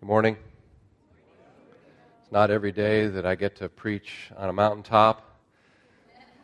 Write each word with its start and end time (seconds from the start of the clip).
Good 0.00 0.06
morning. 0.06 0.36
It's 2.22 2.30
not 2.30 2.52
every 2.52 2.70
day 2.70 3.08
that 3.08 3.26
I 3.26 3.34
get 3.34 3.56
to 3.56 3.68
preach 3.68 4.30
on 4.36 4.48
a 4.48 4.52
mountaintop. 4.52 5.40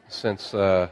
Since, 0.08 0.54
uh, 0.54 0.88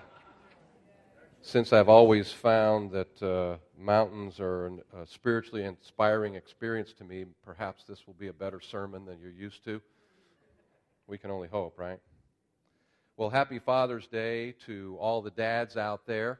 since 1.40 1.72
I've 1.72 1.88
always 1.88 2.30
found 2.30 2.92
that 2.92 3.20
uh, 3.20 3.56
mountains 3.76 4.38
are 4.38 4.68
a 4.96 5.04
spiritually 5.06 5.64
inspiring 5.64 6.36
experience 6.36 6.92
to 6.98 7.04
me, 7.04 7.24
perhaps 7.44 7.82
this 7.82 8.06
will 8.06 8.14
be 8.14 8.28
a 8.28 8.32
better 8.32 8.60
sermon 8.60 9.06
than 9.06 9.18
you're 9.18 9.32
used 9.32 9.64
to. 9.64 9.82
We 11.08 11.18
can 11.18 11.32
only 11.32 11.48
hope, 11.48 11.80
right? 11.80 11.98
Well, 13.16 13.28
happy 13.28 13.58
Father's 13.58 14.06
Day 14.06 14.54
to 14.66 14.96
all 15.00 15.20
the 15.20 15.32
dads 15.32 15.76
out 15.76 16.06
there. 16.06 16.38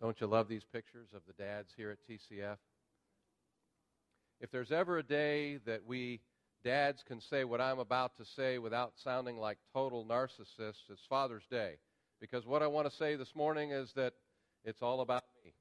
Don't 0.00 0.18
you 0.18 0.26
love 0.26 0.48
these 0.48 0.64
pictures 0.64 1.08
of 1.14 1.20
the 1.26 1.34
dads 1.34 1.74
here 1.76 1.90
at 1.90 1.98
TCF? 2.08 2.56
If 4.40 4.50
there's 4.50 4.72
ever 4.72 4.98
a 4.98 5.02
day 5.02 5.58
that 5.66 5.84
we 5.86 6.20
dads 6.64 7.02
can 7.06 7.20
say 7.20 7.44
what 7.44 7.60
I'm 7.60 7.78
about 7.78 8.16
to 8.16 8.24
say 8.24 8.58
without 8.58 8.92
sounding 8.96 9.36
like 9.36 9.58
total 9.74 10.04
narcissists, 10.04 10.88
it's 10.88 11.04
Father's 11.08 11.46
Day. 11.50 11.74
Because 12.20 12.46
what 12.46 12.62
I 12.62 12.66
want 12.66 12.90
to 12.90 12.96
say 12.96 13.16
this 13.16 13.34
morning 13.34 13.70
is 13.70 13.92
that 13.96 14.14
it's 14.64 14.80
all 14.80 15.02
about 15.02 15.24
me. 15.44 15.52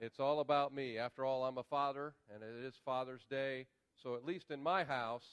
It's 0.00 0.18
all 0.18 0.40
about 0.40 0.74
me. 0.74 0.98
After 0.98 1.24
all, 1.24 1.44
I'm 1.44 1.58
a 1.58 1.64
father, 1.64 2.14
and 2.34 2.42
it 2.42 2.64
is 2.64 2.74
Father's 2.84 3.24
Day. 3.30 3.66
So, 4.02 4.14
at 4.14 4.24
least 4.24 4.50
in 4.50 4.62
my 4.62 4.84
house, 4.84 5.24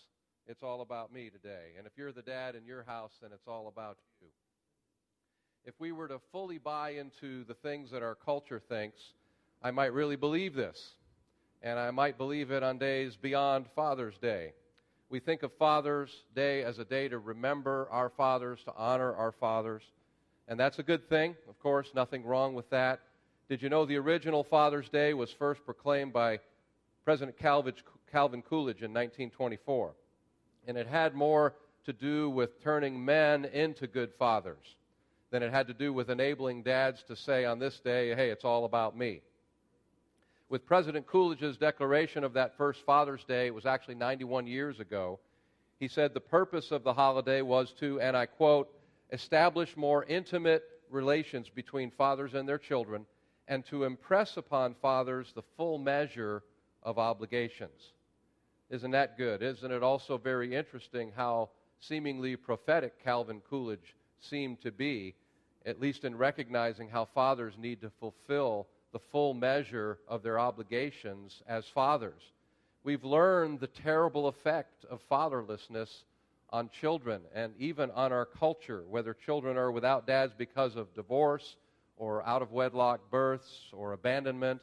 it's 0.47 0.63
all 0.63 0.81
about 0.81 1.13
me 1.13 1.29
today. 1.29 1.73
And 1.77 1.85
if 1.85 1.93
you're 1.95 2.11
the 2.11 2.23
dad 2.23 2.55
in 2.55 2.65
your 2.65 2.83
house, 2.83 3.11
then 3.21 3.31
it's 3.33 3.47
all 3.47 3.67
about 3.67 3.97
you. 4.21 4.27
If 5.65 5.73
we 5.79 5.91
were 5.91 6.07
to 6.07 6.19
fully 6.31 6.59
buy 6.59 6.91
into 6.91 7.43
the 7.43 7.55
things 7.55 7.89
that 7.91 8.03
our 8.03 8.15
culture 8.15 8.61
thinks, 8.67 8.99
I 9.63 9.71
might 9.71 9.93
really 9.93 10.15
believe 10.15 10.53
this 10.53 10.93
and 11.61 11.79
I 11.79 11.91
might 11.91 12.17
believe 12.17 12.51
it 12.51 12.63
on 12.63 12.77
days 12.77 13.15
beyond 13.15 13.65
Father's 13.75 14.17
Day. 14.17 14.53
We 15.09 15.19
think 15.19 15.43
of 15.43 15.51
Father's 15.53 16.11
Day 16.35 16.63
as 16.63 16.79
a 16.79 16.85
day 16.85 17.07
to 17.07 17.19
remember 17.19 17.87
our 17.91 18.09
fathers, 18.09 18.59
to 18.65 18.73
honor 18.75 19.13
our 19.15 19.31
fathers, 19.31 19.83
and 20.47 20.59
that's 20.59 20.79
a 20.79 20.83
good 20.83 21.09
thing. 21.09 21.35
Of 21.49 21.59
course, 21.59 21.89
nothing 21.95 22.23
wrong 22.23 22.53
with 22.53 22.69
that. 22.69 22.99
Did 23.49 23.61
you 23.61 23.69
know 23.69 23.85
the 23.85 23.97
original 23.97 24.43
Father's 24.43 24.89
Day 24.89 25.13
was 25.13 25.31
first 25.31 25.63
proclaimed 25.65 26.13
by 26.13 26.39
President 27.03 27.37
Calvin 27.37 28.41
Coolidge 28.41 28.81
in 28.81 28.93
1924? 28.93 29.93
And 30.67 30.77
it 30.77 30.87
had 30.87 31.13
more 31.13 31.53
to 31.85 31.93
do 31.93 32.29
with 32.29 32.63
turning 32.63 33.03
men 33.03 33.45
into 33.45 33.85
good 33.85 34.11
fathers 34.17 34.75
than 35.29 35.43
it 35.43 35.51
had 35.51 35.67
to 35.67 35.73
do 35.73 35.93
with 35.93 36.09
enabling 36.09 36.63
dads 36.63 37.03
to 37.03 37.15
say 37.15 37.45
on 37.45 37.59
this 37.59 37.79
day, 37.79 38.15
hey, 38.15 38.29
it's 38.29 38.45
all 38.45 38.65
about 38.65 38.97
me 38.97 39.21
with 40.49 40.65
President 40.65 41.07
Coolidge's 41.07 41.57
declaration 41.57 42.23
of 42.23 42.33
that 42.33 42.55
first 42.57 42.85
Father's 42.85 43.23
Day, 43.23 43.47
it 43.47 43.53
was 43.53 43.65
actually 43.65 43.95
91 43.95 44.47
years 44.47 44.79
ago, 44.79 45.19
he 45.79 45.87
said 45.87 46.13
the 46.13 46.19
purpose 46.19 46.71
of 46.71 46.83
the 46.83 46.93
holiday 46.93 47.41
was 47.41 47.73
to, 47.79 47.99
and 47.99 48.15
I 48.15 48.25
quote, 48.25 48.69
establish 49.11 49.75
more 49.75 50.05
intimate 50.05 50.63
relations 50.89 51.49
between 51.49 51.91
fathers 51.91 52.33
and 52.33 52.47
their 52.47 52.57
children 52.57 53.05
and 53.47 53.65
to 53.65 53.83
impress 53.83 54.37
upon 54.37 54.75
fathers 54.75 55.31
the 55.35 55.43
full 55.57 55.77
measure 55.77 56.43
of 56.83 56.97
obligations. 56.97 57.93
Isn't 58.69 58.91
that 58.91 59.17
good? 59.17 59.43
Isn't 59.43 59.71
it 59.71 59.83
also 59.83 60.17
very 60.17 60.55
interesting 60.55 61.11
how 61.15 61.49
seemingly 61.79 62.35
prophetic 62.35 63.03
Calvin 63.03 63.41
Coolidge 63.47 63.95
seemed 64.19 64.61
to 64.61 64.71
be, 64.71 65.15
at 65.65 65.79
least 65.79 66.03
in 66.03 66.15
recognizing 66.15 66.89
how 66.89 67.05
fathers 67.05 67.55
need 67.57 67.81
to 67.81 67.91
fulfill 67.99 68.67
the 68.95 69.01
full 69.11 69.33
measure 69.33 69.99
of 70.07 70.23
their 70.23 70.39
obligations 70.39 71.43
as 71.49 71.65
fathers. 71.73 72.31
We've 72.85 73.03
learned 73.03 73.59
the 73.59 73.67
terrible 73.67 74.29
effect 74.29 74.85
of 74.89 75.01
fatherlessness 75.11 75.89
on 76.49 76.69
children 76.69 77.19
and 77.33 77.51
even 77.59 77.91
on 77.91 78.13
our 78.13 78.23
culture, 78.23 78.85
whether 78.87 79.13
children 79.13 79.57
are 79.57 79.69
without 79.69 80.07
dads 80.07 80.31
because 80.37 80.77
of 80.77 80.93
divorce 80.93 81.57
or 81.97 82.25
out 82.25 82.41
of 82.41 82.53
wedlock 82.53 83.11
births 83.11 83.65
or 83.73 83.91
abandonment. 83.91 84.61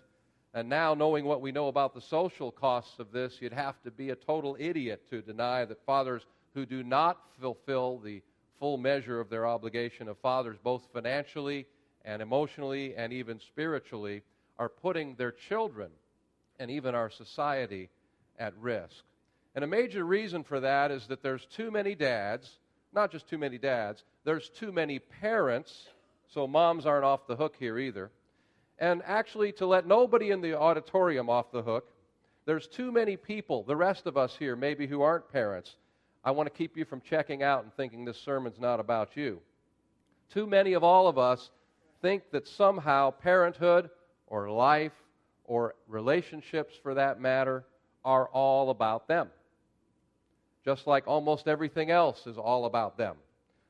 And 0.54 0.66
now, 0.66 0.94
knowing 0.94 1.26
what 1.26 1.42
we 1.42 1.52
know 1.52 1.68
about 1.68 1.92
the 1.92 2.00
social 2.00 2.50
costs 2.50 2.98
of 3.00 3.12
this, 3.12 3.36
you'd 3.38 3.52
have 3.52 3.82
to 3.82 3.90
be 3.90 4.08
a 4.08 4.16
total 4.16 4.56
idiot 4.58 5.02
to 5.10 5.20
deny 5.20 5.66
that 5.66 5.84
fathers 5.84 6.22
who 6.54 6.64
do 6.64 6.82
not 6.82 7.18
fulfill 7.38 7.98
the 7.98 8.22
full 8.58 8.78
measure 8.78 9.20
of 9.20 9.28
their 9.28 9.46
obligation 9.46 10.08
of 10.08 10.16
fathers, 10.20 10.56
both 10.64 10.88
financially 10.90 11.66
and 12.04 12.22
emotionally 12.22 12.94
and 12.96 13.12
even 13.12 13.40
spiritually 13.40 14.22
are 14.58 14.68
putting 14.68 15.14
their 15.14 15.32
children 15.32 15.90
and 16.58 16.70
even 16.70 16.94
our 16.94 17.10
society 17.10 17.88
at 18.38 18.56
risk. 18.58 19.04
And 19.54 19.64
a 19.64 19.68
major 19.68 20.04
reason 20.04 20.44
for 20.44 20.60
that 20.60 20.90
is 20.90 21.06
that 21.08 21.22
there's 21.22 21.46
too 21.46 21.70
many 21.70 21.94
dads, 21.94 22.58
not 22.92 23.10
just 23.10 23.28
too 23.28 23.38
many 23.38 23.58
dads, 23.58 24.04
there's 24.24 24.48
too 24.48 24.72
many 24.72 24.98
parents, 24.98 25.88
so 26.28 26.46
moms 26.46 26.86
aren't 26.86 27.04
off 27.04 27.26
the 27.26 27.36
hook 27.36 27.56
here 27.58 27.78
either. 27.78 28.10
And 28.78 29.02
actually, 29.04 29.52
to 29.52 29.66
let 29.66 29.86
nobody 29.86 30.30
in 30.30 30.40
the 30.40 30.58
auditorium 30.58 31.28
off 31.28 31.52
the 31.52 31.62
hook, 31.62 31.88
there's 32.46 32.66
too 32.66 32.90
many 32.90 33.16
people, 33.16 33.62
the 33.62 33.76
rest 33.76 34.06
of 34.06 34.16
us 34.16 34.36
here, 34.36 34.56
maybe 34.56 34.86
who 34.86 35.02
aren't 35.02 35.30
parents. 35.30 35.76
I 36.24 36.30
want 36.30 36.46
to 36.46 36.56
keep 36.56 36.76
you 36.76 36.84
from 36.84 37.00
checking 37.00 37.42
out 37.42 37.62
and 37.62 37.72
thinking 37.74 38.04
this 38.04 38.18
sermon's 38.18 38.58
not 38.58 38.80
about 38.80 39.16
you. 39.16 39.40
Too 40.30 40.46
many 40.46 40.72
of 40.72 40.82
all 40.82 41.08
of 41.08 41.18
us 41.18 41.50
think 42.02 42.30
that 42.32 42.46
somehow 42.46 43.10
parenthood 43.10 43.88
or 44.26 44.50
life 44.50 44.92
or 45.44 45.74
relationships 45.88 46.74
for 46.82 46.94
that 46.94 47.20
matter 47.20 47.64
are 48.04 48.28
all 48.28 48.70
about 48.70 49.08
them. 49.08 49.28
Just 50.64 50.86
like 50.86 51.06
almost 51.06 51.48
everything 51.48 51.90
else 51.90 52.26
is 52.26 52.36
all 52.36 52.66
about 52.66 52.98
them. 52.98 53.16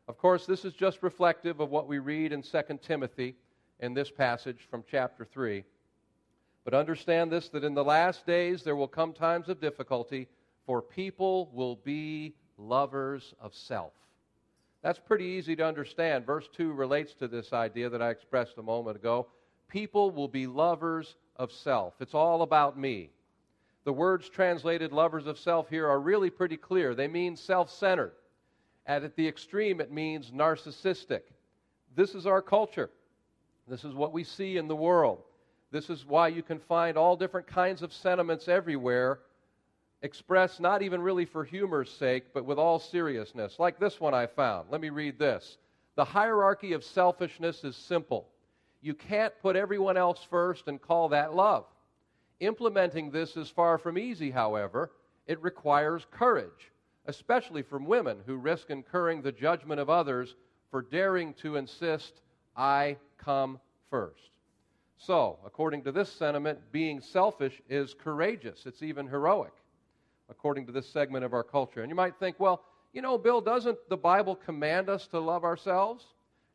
Of 0.08 0.18
course, 0.18 0.46
this 0.46 0.64
is 0.64 0.74
just 0.74 1.02
reflective 1.02 1.60
of 1.60 1.70
what 1.70 1.86
we 1.86 1.98
read 1.98 2.32
in 2.32 2.42
2 2.42 2.60
Timothy 2.82 3.36
in 3.80 3.94
this 3.94 4.10
passage 4.10 4.66
from 4.70 4.84
chapter 4.90 5.24
3. 5.24 5.64
But 6.64 6.74
understand 6.74 7.30
this 7.30 7.48
that 7.50 7.64
in 7.64 7.74
the 7.74 7.84
last 7.84 8.26
days 8.26 8.62
there 8.62 8.76
will 8.76 8.88
come 8.88 9.12
times 9.12 9.48
of 9.48 9.60
difficulty, 9.60 10.28
for 10.66 10.80
people 10.80 11.50
will 11.52 11.76
be 11.76 12.34
lovers 12.56 13.34
of 13.40 13.54
self. 13.54 13.92
That's 14.82 14.98
pretty 14.98 15.24
easy 15.24 15.54
to 15.56 15.64
understand. 15.64 16.26
Verse 16.26 16.48
2 16.56 16.72
relates 16.72 17.14
to 17.14 17.28
this 17.28 17.52
idea 17.52 17.88
that 17.88 18.02
I 18.02 18.10
expressed 18.10 18.58
a 18.58 18.62
moment 18.62 18.96
ago. 18.96 19.28
People 19.68 20.10
will 20.10 20.28
be 20.28 20.46
lovers 20.46 21.16
of 21.36 21.52
self. 21.52 21.94
It's 22.00 22.14
all 22.14 22.42
about 22.42 22.78
me. 22.78 23.10
The 23.84 23.92
words 23.92 24.28
translated 24.28 24.92
lovers 24.92 25.26
of 25.26 25.38
self 25.38 25.68
here 25.68 25.88
are 25.88 26.00
really 26.00 26.30
pretty 26.30 26.56
clear. 26.56 26.94
They 26.94 27.08
mean 27.08 27.36
self 27.36 27.70
centered. 27.70 28.12
And 28.86 29.04
at 29.04 29.16
the 29.16 29.26
extreme, 29.26 29.80
it 29.80 29.92
means 29.92 30.32
narcissistic. 30.32 31.22
This 31.94 32.14
is 32.14 32.26
our 32.26 32.42
culture. 32.42 32.90
This 33.68 33.84
is 33.84 33.94
what 33.94 34.12
we 34.12 34.24
see 34.24 34.56
in 34.56 34.66
the 34.66 34.76
world. 34.76 35.22
This 35.70 35.88
is 35.88 36.04
why 36.04 36.28
you 36.28 36.42
can 36.42 36.58
find 36.58 36.96
all 36.96 37.16
different 37.16 37.46
kinds 37.46 37.82
of 37.82 37.92
sentiments 37.92 38.48
everywhere 38.48 39.20
expressed 40.02 40.60
not 40.60 40.82
even 40.82 41.00
really 41.00 41.24
for 41.24 41.44
humor's 41.44 41.90
sake, 41.90 42.34
but 42.34 42.44
with 42.44 42.58
all 42.58 42.78
seriousness. 42.78 43.58
Like 43.58 43.78
this 43.78 44.00
one 44.00 44.14
I 44.14 44.26
found. 44.26 44.68
Let 44.70 44.80
me 44.80 44.90
read 44.90 45.18
this. 45.18 45.58
The 45.94 46.04
hierarchy 46.04 46.72
of 46.72 46.84
selfishness 46.84 47.62
is 47.64 47.76
simple. 47.76 48.28
You 48.80 48.94
can't 48.94 49.32
put 49.40 49.54
everyone 49.54 49.96
else 49.96 50.26
first 50.28 50.66
and 50.66 50.82
call 50.82 51.10
that 51.10 51.34
love. 51.34 51.66
Implementing 52.40 53.10
this 53.10 53.36
is 53.36 53.48
far 53.48 53.78
from 53.78 53.96
easy, 53.96 54.30
however. 54.30 54.90
It 55.28 55.40
requires 55.40 56.04
courage, 56.10 56.72
especially 57.06 57.62
from 57.62 57.86
women 57.86 58.18
who 58.26 58.36
risk 58.36 58.70
incurring 58.70 59.22
the 59.22 59.30
judgment 59.30 59.80
of 59.80 59.88
others 59.88 60.34
for 60.72 60.82
daring 60.82 61.34
to 61.34 61.56
insist, 61.56 62.22
I 62.56 62.96
come 63.18 63.60
first. 63.88 64.30
So, 64.96 65.38
according 65.46 65.84
to 65.84 65.92
this 65.92 66.10
sentiment, 66.10 66.58
being 66.72 67.00
selfish 67.00 67.60
is 67.68 67.94
courageous, 67.94 68.66
it's 68.66 68.82
even 68.82 69.06
heroic 69.06 69.52
according 70.32 70.64
to 70.66 70.72
this 70.72 70.88
segment 70.88 71.26
of 71.26 71.34
our 71.34 71.44
culture. 71.44 71.82
And 71.82 71.90
you 71.90 71.94
might 71.94 72.18
think, 72.18 72.40
well, 72.40 72.64
you 72.94 73.02
know, 73.02 73.18
Bill, 73.18 73.42
doesn't 73.42 73.78
the 73.90 73.96
Bible 73.98 74.34
command 74.34 74.88
us 74.88 75.06
to 75.08 75.20
love 75.20 75.44
ourselves? 75.44 76.06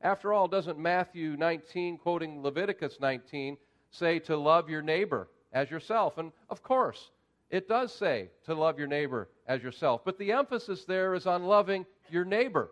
After 0.02 0.34
all, 0.34 0.48
doesn't 0.48 0.80
Matthew 0.80 1.38
19, 1.38 2.00
quoting 2.00 2.42
Leviticus 2.42 2.98
19, 3.00 3.56
say 3.92 4.18
to 4.20 4.36
love 4.36 4.68
your 4.68 4.82
neighbor 4.82 5.30
as 5.54 5.70
yourself? 5.70 6.18
And 6.18 6.32
of 6.50 6.64
course, 6.64 7.12
it 7.52 7.68
does 7.70 7.94
say 7.94 8.30
to 8.46 8.56
love 8.56 8.80
your 8.80 8.88
neighbor 8.88 9.30
as 9.48 9.62
yourself. 9.62 10.02
But 10.04 10.18
the 10.18 10.32
emphasis 10.32 10.86
there 10.86 11.14
is 11.14 11.28
on 11.28 11.44
loving 11.44 11.86
your 12.10 12.26
neighbor. 12.26 12.72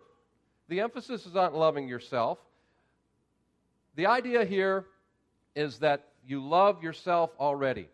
The 0.68 0.80
emphasis 0.80 1.24
is 1.24 1.36
on 1.36 1.54
loving 1.54 1.88
yourself. 1.88 2.38
The 3.94 4.06
idea 4.06 4.44
here 4.44 4.86
is 5.54 5.78
that 5.78 6.08
you 6.26 6.44
love 6.44 6.82
yourself 6.82 7.30
already. 7.38 7.88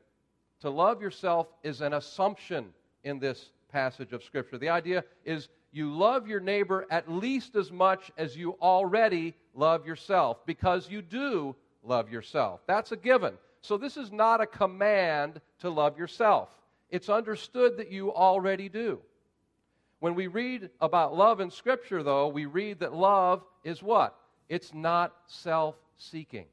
To 0.63 0.71
love 0.71 1.03
yourself 1.03 1.49
is 1.63 1.83
an 1.83 1.93
assumption 1.93 2.73
in 3.05 3.19
this 3.19 3.51
passage 3.71 4.13
of 4.13 4.23
Scripture. 4.23 4.59
The 4.59 4.69
idea 4.69 5.05
is 5.25 5.49
you 5.73 5.93
love 5.93 6.29
your 6.29 6.41
neighbor 6.41 6.87
at 6.91 7.11
least 7.11 7.57
as 7.57 7.73
much 7.73 8.11
as 8.19 8.37
you 8.37 8.57
already 8.61 9.35
love 9.55 9.87
yourself 9.87 10.45
because 10.47 10.91
you 10.91 11.03
do 11.03 11.57
love 11.83 12.11
yourself. 12.11 12.61
That's 12.67 12.93
a 12.93 12.97
given. 12.97 13.35
So 13.63 13.77
this 13.77 13.97
is 13.97 14.13
not 14.13 14.41
a 14.41 14.47
command 14.47 15.41
to 15.61 15.71
love 15.71 15.99
yourself. 15.99 16.51
It's 16.91 17.09
understood 17.09 17.79
that 17.79 17.91
you 17.91 18.13
already 18.13 18.69
do. 18.69 18.99
When 20.01 20.15
we 20.15 20.27
read 20.27 20.69
about 20.81 21.17
love 21.17 21.41
in 21.41 21.51
Scripture, 21.51 22.03
though, 22.03 22.29
we 22.29 22.45
read 22.45 22.81
that 22.81 22.93
love 22.93 23.45
is 23.65 23.83
what? 23.83 24.19
It's 24.49 24.75
not 24.75 25.15
self 25.27 25.77
seeking. 25.97 26.47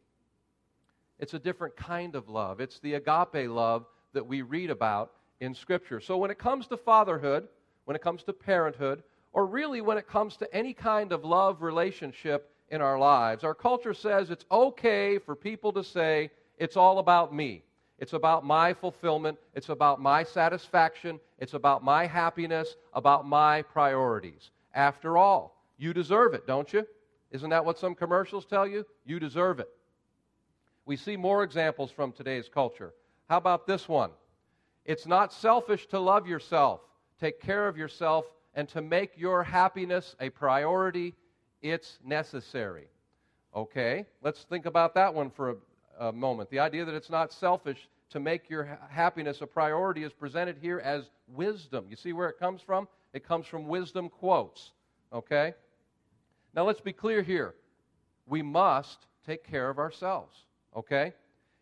It's 1.19 1.33
a 1.33 1.39
different 1.39 1.75
kind 1.75 2.15
of 2.15 2.29
love. 2.29 2.61
It's 2.61 2.79
the 2.79 2.93
agape 2.93 3.49
love 3.49 3.85
that 4.13 4.25
we 4.25 4.43
read 4.43 4.69
about 4.69 5.11
in 5.39 5.53
Scripture. 5.53 5.99
So 5.99 6.17
when 6.17 6.31
it 6.31 6.37
comes 6.37 6.67
to 6.67 6.77
fatherhood, 6.77 7.47
when 7.85 7.95
it 7.95 8.01
comes 8.01 8.23
to 8.23 8.33
parenthood, 8.33 9.03
or 9.31 9.45
really 9.45 9.81
when 9.81 9.97
it 9.97 10.07
comes 10.07 10.37
to 10.37 10.53
any 10.53 10.73
kind 10.73 11.11
of 11.11 11.23
love 11.23 11.61
relationship 11.61 12.51
in 12.69 12.81
our 12.81 12.99
lives, 12.99 13.43
our 13.43 13.53
culture 13.53 13.93
says 13.93 14.29
it's 14.29 14.45
okay 14.51 15.17
for 15.17 15.35
people 15.35 15.71
to 15.73 15.83
say, 15.83 16.29
it's 16.57 16.77
all 16.77 16.99
about 16.99 17.33
me. 17.33 17.63
It's 17.99 18.13
about 18.13 18.45
my 18.45 18.73
fulfillment. 18.73 19.37
It's 19.53 19.69
about 19.69 20.01
my 20.01 20.23
satisfaction. 20.23 21.19
It's 21.37 21.53
about 21.53 21.83
my 21.83 22.05
happiness, 22.05 22.75
about 22.93 23.27
my 23.27 23.61
priorities. 23.61 24.51
After 24.73 25.17
all, 25.17 25.55
you 25.77 25.93
deserve 25.93 26.33
it, 26.33 26.47
don't 26.47 26.71
you? 26.71 26.85
Isn't 27.31 27.49
that 27.49 27.63
what 27.63 27.77
some 27.77 27.95
commercials 27.95 28.45
tell 28.45 28.67
you? 28.67 28.85
You 29.05 29.19
deserve 29.19 29.59
it. 29.59 29.69
We 30.85 30.95
see 30.95 31.17
more 31.17 31.43
examples 31.43 31.91
from 31.91 32.11
today's 32.11 32.49
culture. 32.49 32.93
How 33.29 33.37
about 33.37 33.67
this 33.67 33.87
one? 33.87 34.11
It's 34.89 35.05
not 35.05 35.31
selfish 35.31 35.85
to 35.89 35.99
love 35.99 36.25
yourself, 36.25 36.81
take 37.19 37.39
care 37.39 37.67
of 37.67 37.77
yourself, 37.77 38.25
and 38.55 38.67
to 38.69 38.81
make 38.81 39.11
your 39.15 39.43
happiness 39.43 40.15
a 40.19 40.31
priority. 40.31 41.13
It's 41.61 41.99
necessary. 42.03 42.87
Okay, 43.55 44.07
let's 44.23 44.45
think 44.45 44.65
about 44.65 44.95
that 44.95 45.13
one 45.13 45.29
for 45.29 45.51
a, 45.99 46.07
a 46.07 46.11
moment. 46.11 46.49
The 46.49 46.57
idea 46.57 46.85
that 46.85 46.95
it's 46.95 47.11
not 47.11 47.31
selfish 47.31 47.87
to 48.09 48.19
make 48.19 48.49
your 48.49 48.65
ha- 48.65 48.77
happiness 48.89 49.41
a 49.41 49.45
priority 49.45 50.03
is 50.03 50.11
presented 50.11 50.57
here 50.57 50.79
as 50.79 51.11
wisdom. 51.27 51.85
You 51.87 51.95
see 51.95 52.11
where 52.11 52.27
it 52.27 52.39
comes 52.39 52.59
from? 52.59 52.87
It 53.13 53.23
comes 53.23 53.45
from 53.45 53.67
wisdom 53.67 54.09
quotes. 54.09 54.71
Okay? 55.13 55.53
Now 56.55 56.65
let's 56.65 56.81
be 56.81 56.93
clear 56.93 57.21
here. 57.21 57.53
We 58.25 58.41
must 58.41 59.05
take 59.23 59.43
care 59.43 59.69
of 59.69 59.77
ourselves. 59.77 60.45
Okay? 60.75 61.13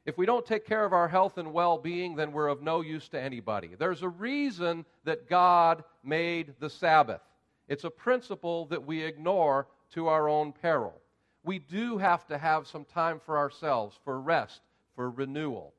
If 0.07 0.17
we 0.17 0.25
don't 0.25 0.45
take 0.45 0.65
care 0.65 0.85
of 0.85 0.93
our 0.93 1.09
health 1.09 1.37
and 1.37 1.51
well 1.51 1.77
being, 1.77 2.15
then 2.15 2.31
we're 2.31 2.47
of 2.47 2.61
no 2.61 2.79
use 2.79 3.09
to 3.09 3.21
anybody. 3.21 3.71
There's 3.77 4.03
a 4.03 4.09
reason 4.09 4.85
that 5.03 5.29
God 5.29 5.83
made 6.01 6.55
the 6.59 6.69
Sabbath, 6.69 7.21
it's 7.67 7.83
a 7.83 7.89
principle 7.89 8.65
that 8.67 8.87
we 8.87 9.03
ignore 9.03 9.67
to 9.91 10.07
our 10.07 10.29
own 10.29 10.53
peril. 10.53 11.01
We 11.43 11.59
do 11.59 11.97
have 11.97 12.25
to 12.27 12.37
have 12.37 12.67
some 12.67 12.85
time 12.85 13.19
for 13.25 13.37
ourselves, 13.37 13.99
for 14.05 14.21
rest, 14.21 14.61
for 14.95 15.11
renewal. 15.11 15.73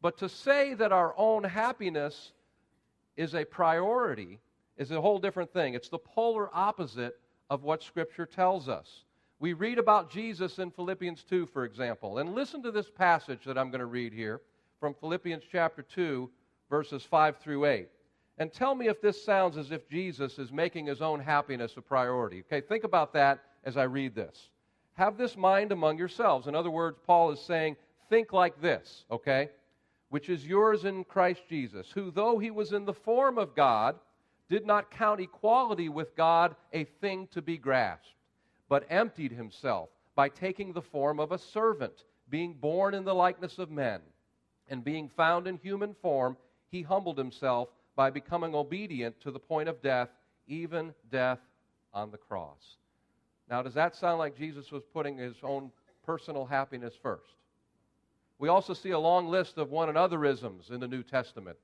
But 0.00 0.16
to 0.18 0.30
say 0.30 0.72
that 0.74 0.90
our 0.90 1.14
own 1.18 1.44
happiness 1.44 2.32
is 3.16 3.34
a 3.34 3.44
priority 3.44 4.40
is 4.78 4.90
a 4.90 5.00
whole 5.00 5.18
different 5.18 5.52
thing. 5.52 5.74
It's 5.74 5.90
the 5.90 5.98
polar 5.98 6.48
opposite 6.54 7.18
of 7.50 7.62
what 7.62 7.82
Scripture 7.82 8.26
tells 8.26 8.66
us. 8.68 9.03
We 9.40 9.52
read 9.52 9.78
about 9.78 10.10
Jesus 10.10 10.58
in 10.58 10.70
Philippians 10.70 11.24
2, 11.24 11.46
for 11.46 11.64
example. 11.64 12.18
And 12.18 12.34
listen 12.34 12.62
to 12.62 12.70
this 12.70 12.88
passage 12.88 13.44
that 13.44 13.58
I'm 13.58 13.70
going 13.70 13.80
to 13.80 13.86
read 13.86 14.12
here 14.12 14.40
from 14.78 14.94
Philippians 14.94 15.42
chapter 15.50 15.82
2, 15.82 16.30
verses 16.70 17.02
5 17.02 17.38
through 17.38 17.66
8. 17.66 17.88
And 18.38 18.52
tell 18.52 18.74
me 18.74 18.88
if 18.88 19.00
this 19.00 19.24
sounds 19.24 19.56
as 19.56 19.70
if 19.70 19.88
Jesus 19.88 20.38
is 20.38 20.52
making 20.52 20.86
his 20.86 21.02
own 21.02 21.20
happiness 21.20 21.74
a 21.76 21.82
priority. 21.82 22.42
Okay, 22.46 22.60
think 22.60 22.84
about 22.84 23.12
that 23.14 23.40
as 23.64 23.76
I 23.76 23.84
read 23.84 24.14
this. 24.14 24.50
Have 24.94 25.16
this 25.16 25.36
mind 25.36 25.72
among 25.72 25.98
yourselves. 25.98 26.46
In 26.46 26.54
other 26.54 26.70
words, 26.70 26.98
Paul 27.04 27.32
is 27.32 27.40
saying, 27.40 27.76
think 28.08 28.32
like 28.32 28.60
this, 28.60 29.04
okay? 29.10 29.50
Which 30.10 30.28
is 30.28 30.46
yours 30.46 30.84
in 30.84 31.04
Christ 31.04 31.42
Jesus, 31.48 31.90
who, 31.90 32.10
though 32.12 32.38
he 32.38 32.52
was 32.52 32.72
in 32.72 32.84
the 32.84 32.92
form 32.92 33.38
of 33.38 33.56
God, 33.56 33.96
did 34.48 34.64
not 34.64 34.90
count 34.90 35.20
equality 35.20 35.88
with 35.88 36.14
God 36.14 36.54
a 36.72 36.84
thing 36.84 37.26
to 37.32 37.42
be 37.42 37.58
grasped 37.58 38.14
but 38.68 38.86
emptied 38.90 39.32
himself 39.32 39.88
by 40.14 40.28
taking 40.28 40.72
the 40.72 40.82
form 40.82 41.20
of 41.20 41.32
a 41.32 41.38
servant, 41.38 42.04
being 42.28 42.54
born 42.54 42.94
in 42.94 43.04
the 43.04 43.14
likeness 43.14 43.58
of 43.58 43.70
men. 43.70 44.00
And 44.68 44.82
being 44.82 45.08
found 45.08 45.46
in 45.46 45.58
human 45.58 45.94
form, 46.00 46.36
he 46.70 46.82
humbled 46.82 47.18
himself 47.18 47.68
by 47.96 48.10
becoming 48.10 48.54
obedient 48.54 49.20
to 49.20 49.30
the 49.30 49.38
point 49.38 49.68
of 49.68 49.82
death, 49.82 50.08
even 50.46 50.94
death 51.10 51.40
on 51.92 52.10
the 52.10 52.16
cross. 52.16 52.76
Now, 53.50 53.62
does 53.62 53.74
that 53.74 53.94
sound 53.94 54.18
like 54.18 54.36
Jesus 54.36 54.72
was 54.72 54.82
putting 54.92 55.18
his 55.18 55.36
own 55.42 55.70
personal 56.04 56.46
happiness 56.46 56.94
first? 57.00 57.34
We 58.38 58.48
also 58.48 58.74
see 58.74 58.90
a 58.90 58.98
long 58.98 59.28
list 59.28 59.58
of 59.58 59.70
one 59.70 59.88
anotherisms 59.88 60.70
in 60.70 60.80
the 60.80 60.88
New 60.88 61.02
Testament, 61.02 61.56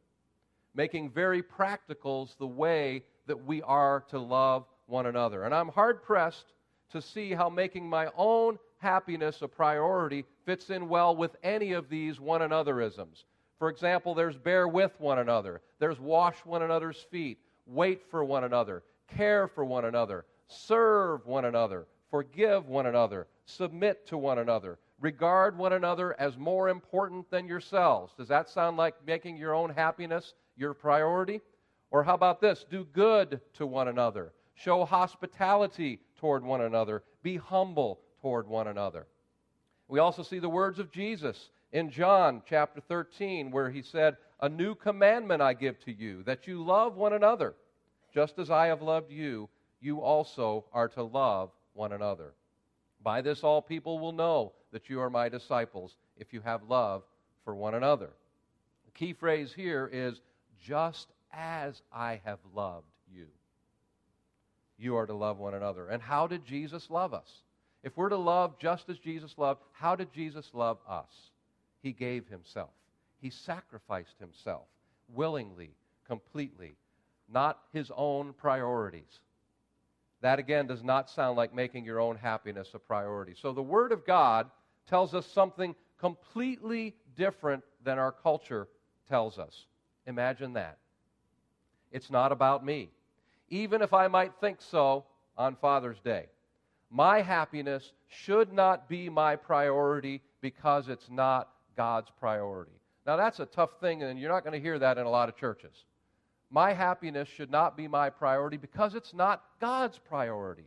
making 0.74 1.10
very 1.10 1.42
practicals 1.42 2.36
the 2.38 2.46
way 2.46 3.02
that 3.26 3.44
we 3.44 3.62
are 3.62 4.04
to 4.10 4.18
love 4.18 4.66
one 4.86 5.06
another. 5.06 5.44
And 5.44 5.54
I'm 5.54 5.68
hard 5.68 6.02
pressed 6.02 6.52
to 6.90 7.00
see 7.00 7.32
how 7.32 7.48
making 7.48 7.88
my 7.88 8.08
own 8.16 8.58
happiness 8.78 9.42
a 9.42 9.48
priority 9.48 10.24
fits 10.44 10.70
in 10.70 10.88
well 10.88 11.14
with 11.14 11.36
any 11.42 11.72
of 11.72 11.88
these 11.88 12.20
one 12.20 12.40
anotherisms. 12.40 13.24
For 13.58 13.68
example, 13.68 14.14
there's 14.14 14.38
bear 14.38 14.68
with 14.68 14.98
one 14.98 15.18
another, 15.18 15.60
there's 15.78 16.00
wash 16.00 16.36
one 16.44 16.62
another's 16.62 17.06
feet, 17.10 17.38
wait 17.66 18.02
for 18.10 18.24
one 18.24 18.44
another, 18.44 18.82
care 19.06 19.46
for 19.48 19.64
one 19.64 19.84
another, 19.84 20.24
serve 20.48 21.26
one 21.26 21.44
another, 21.44 21.86
forgive 22.10 22.68
one 22.68 22.86
another, 22.86 23.26
submit 23.44 24.06
to 24.06 24.16
one 24.16 24.38
another, 24.38 24.78
regard 25.00 25.56
one 25.56 25.74
another 25.74 26.18
as 26.18 26.38
more 26.38 26.68
important 26.68 27.30
than 27.30 27.46
yourselves. 27.46 28.14
Does 28.16 28.28
that 28.28 28.48
sound 28.48 28.76
like 28.76 28.94
making 29.06 29.36
your 29.36 29.54
own 29.54 29.70
happiness 29.70 30.34
your 30.56 30.74
priority? 30.74 31.40
Or 31.90 32.02
how 32.02 32.14
about 32.14 32.40
this? 32.40 32.64
Do 32.70 32.84
good 32.92 33.40
to 33.54 33.66
one 33.66 33.88
another. 33.88 34.32
Show 34.54 34.84
hospitality 34.84 36.00
toward 36.20 36.44
one 36.44 36.60
another. 36.60 37.02
Be 37.22 37.36
humble 37.36 38.00
toward 38.20 38.46
one 38.46 38.68
another. 38.68 39.06
We 39.88 39.98
also 39.98 40.22
see 40.22 40.38
the 40.38 40.48
words 40.48 40.78
of 40.78 40.92
Jesus 40.92 41.50
in 41.72 41.90
John 41.90 42.42
chapter 42.48 42.80
13, 42.80 43.50
where 43.50 43.70
he 43.70 43.82
said, 43.82 44.16
A 44.40 44.48
new 44.48 44.74
commandment 44.74 45.42
I 45.42 45.54
give 45.54 45.80
to 45.84 45.92
you, 45.92 46.22
that 46.24 46.46
you 46.46 46.62
love 46.62 46.96
one 46.96 47.12
another. 47.12 47.54
Just 48.14 48.38
as 48.38 48.50
I 48.50 48.66
have 48.66 48.82
loved 48.82 49.10
you, 49.10 49.48
you 49.80 50.00
also 50.00 50.64
are 50.72 50.88
to 50.88 51.02
love 51.02 51.50
one 51.74 51.92
another. 51.92 52.34
By 53.02 53.22
this, 53.22 53.42
all 53.42 53.62
people 53.62 53.98
will 53.98 54.12
know 54.12 54.52
that 54.72 54.88
you 54.88 55.00
are 55.00 55.10
my 55.10 55.28
disciples 55.28 55.96
if 56.16 56.32
you 56.32 56.40
have 56.42 56.62
love 56.68 57.02
for 57.44 57.54
one 57.54 57.74
another. 57.74 58.10
The 58.84 58.92
key 58.92 59.12
phrase 59.12 59.52
here 59.52 59.88
is, 59.92 60.20
just 60.60 61.08
as 61.32 61.80
I 61.92 62.20
have 62.24 62.40
loved 62.54 62.86
you 63.10 63.26
you 64.80 64.96
are 64.96 65.06
to 65.06 65.14
love 65.14 65.38
one 65.38 65.54
another. 65.54 65.88
And 65.88 66.02
how 66.02 66.26
did 66.26 66.44
Jesus 66.44 66.88
love 66.90 67.12
us? 67.12 67.42
If 67.82 67.96
we're 67.96 68.08
to 68.08 68.16
love 68.16 68.58
just 68.58 68.88
as 68.88 68.98
Jesus 68.98 69.34
loved, 69.36 69.60
how 69.72 69.94
did 69.94 70.12
Jesus 70.12 70.50
love 70.52 70.78
us? 70.88 71.30
He 71.82 71.92
gave 71.92 72.26
himself, 72.26 72.70
he 73.20 73.30
sacrificed 73.30 74.18
himself 74.18 74.66
willingly, 75.08 75.70
completely, 76.06 76.74
not 77.32 77.58
his 77.72 77.90
own 77.96 78.32
priorities. 78.34 79.20
That 80.20 80.38
again 80.38 80.66
does 80.66 80.84
not 80.84 81.08
sound 81.08 81.36
like 81.36 81.54
making 81.54 81.84
your 81.84 82.00
own 82.00 82.16
happiness 82.16 82.68
a 82.74 82.78
priority. 82.78 83.34
So 83.40 83.52
the 83.52 83.62
Word 83.62 83.92
of 83.92 84.06
God 84.06 84.50
tells 84.86 85.14
us 85.14 85.26
something 85.26 85.74
completely 85.98 86.94
different 87.16 87.62
than 87.82 87.98
our 87.98 88.12
culture 88.12 88.68
tells 89.08 89.38
us. 89.38 89.64
Imagine 90.06 90.52
that. 90.54 90.78
It's 91.90 92.10
not 92.10 92.32
about 92.32 92.64
me 92.64 92.90
even 93.50 93.82
if 93.82 93.92
I 93.92 94.08
might 94.08 94.32
think 94.40 94.58
so 94.60 95.04
on 95.36 95.56
Father's 95.56 96.00
Day. 96.00 96.26
My 96.90 97.20
happiness 97.20 97.92
should 98.08 98.52
not 98.52 98.88
be 98.88 99.08
my 99.08 99.36
priority 99.36 100.22
because 100.40 100.88
it's 100.88 101.08
not 101.10 101.48
God's 101.76 102.10
priority. 102.18 102.72
Now, 103.06 103.16
that's 103.16 103.40
a 103.40 103.46
tough 103.46 103.70
thing, 103.80 104.02
and 104.02 104.18
you're 104.18 104.30
not 104.30 104.44
going 104.44 104.52
to 104.52 104.60
hear 104.60 104.78
that 104.78 104.98
in 104.98 105.06
a 105.06 105.10
lot 105.10 105.28
of 105.28 105.36
churches. 105.36 105.84
My 106.50 106.72
happiness 106.72 107.28
should 107.28 107.50
not 107.50 107.76
be 107.76 107.86
my 107.86 108.10
priority 108.10 108.56
because 108.56 108.94
it's 108.94 109.14
not 109.14 109.42
God's 109.60 109.98
priority. 109.98 110.66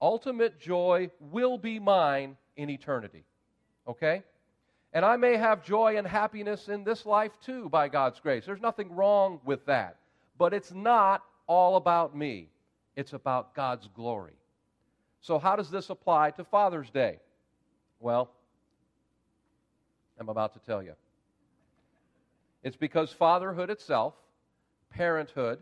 Ultimate 0.00 0.60
joy 0.60 1.10
will 1.20 1.58
be 1.58 1.80
mine 1.80 2.36
in 2.56 2.70
eternity. 2.70 3.24
Okay? 3.86 4.22
And 4.92 5.04
I 5.04 5.16
may 5.16 5.36
have 5.36 5.64
joy 5.64 5.96
and 5.96 6.06
happiness 6.06 6.68
in 6.68 6.84
this 6.84 7.04
life 7.04 7.32
too, 7.44 7.68
by 7.68 7.88
God's 7.88 8.20
grace. 8.20 8.46
There's 8.46 8.60
nothing 8.60 8.94
wrong 8.94 9.40
with 9.44 9.66
that. 9.66 9.96
But 10.38 10.54
it's 10.54 10.72
not 10.72 11.22
all 11.48 11.76
about 11.76 12.16
me, 12.16 12.50
it's 12.94 13.12
about 13.12 13.54
God's 13.54 13.88
glory. 13.94 14.34
So, 15.20 15.38
how 15.38 15.56
does 15.56 15.70
this 15.70 15.90
apply 15.90 16.30
to 16.32 16.44
Father's 16.44 16.90
Day? 16.90 17.18
Well, 17.98 18.30
I'm 20.18 20.28
about 20.28 20.52
to 20.54 20.60
tell 20.60 20.82
you. 20.82 20.94
It's 22.62 22.76
because 22.76 23.12
fatherhood 23.12 23.70
itself, 23.70 24.14
parenthood, 24.90 25.58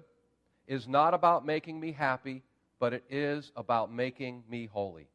is 0.67 0.89
not 0.89 1.15
about 1.15 1.47
making 1.47 1.79
me 1.79 1.93
happy, 1.93 2.43
but 2.79 2.93
it 2.93 3.05
is 3.09 3.53
about 3.57 3.93
making 3.93 4.43
me 4.49 4.67
holy. 4.67 5.09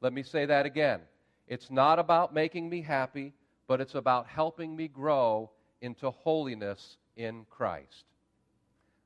Let 0.00 0.12
me 0.12 0.22
say 0.22 0.46
that 0.46 0.66
again. 0.66 1.00
It's 1.48 1.70
not 1.70 1.98
about 1.98 2.34
making 2.34 2.68
me 2.68 2.82
happy, 2.82 3.32
but 3.66 3.80
it's 3.80 3.94
about 3.94 4.26
helping 4.26 4.76
me 4.76 4.88
grow 4.88 5.50
into 5.80 6.10
holiness 6.10 6.96
in 7.16 7.46
Christ. 7.50 8.04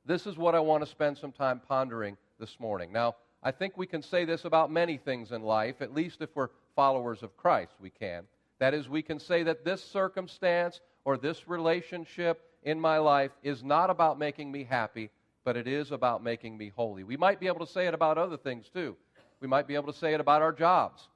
This 0.09 0.25
is 0.25 0.39
what 0.39 0.55
I 0.55 0.59
want 0.59 0.83
to 0.83 0.89
spend 0.89 1.19
some 1.19 1.31
time 1.31 1.61
pondering 1.67 2.17
this 2.39 2.59
morning. 2.59 2.91
Now, 2.91 3.17
I 3.43 3.51
think 3.51 3.77
we 3.77 3.85
can 3.85 4.01
say 4.01 4.25
this 4.25 4.43
about 4.43 4.71
many 4.71 4.97
things 4.97 5.31
in 5.31 5.43
life, 5.43 5.83
at 5.83 5.93
least 5.93 6.23
if 6.23 6.35
we're 6.35 6.49
followers 6.75 7.21
of 7.21 7.37
Christ, 7.37 7.73
we 7.79 7.91
can. 7.91 8.23
That 8.57 8.73
is, 8.73 8.89
we 8.89 9.03
can 9.03 9.19
say 9.19 9.43
that 9.43 9.63
this 9.63 9.83
circumstance 9.83 10.81
or 11.05 11.15
this 11.15 11.47
relationship 11.47 12.41
in 12.63 12.79
my 12.79 12.97
life 12.97 13.29
is 13.43 13.63
not 13.63 13.91
about 13.91 14.17
making 14.17 14.51
me 14.51 14.63
happy, 14.63 15.11
but 15.43 15.55
it 15.55 15.67
is 15.67 15.91
about 15.91 16.23
making 16.23 16.57
me 16.57 16.71
holy. 16.75 17.03
We 17.03 17.15
might 17.15 17.39
be 17.39 17.45
able 17.45 17.63
to 17.63 17.71
say 17.71 17.85
it 17.85 17.93
about 17.93 18.17
other 18.17 18.37
things 18.37 18.67
too. 18.67 18.97
We 19.41 19.47
might 19.47 19.67
be 19.67 19.75
able 19.75 19.93
to 19.93 19.99
say 19.99 20.15
it 20.15 20.19
about 20.19 20.41
our 20.41 20.53
jobs. 20.53 21.07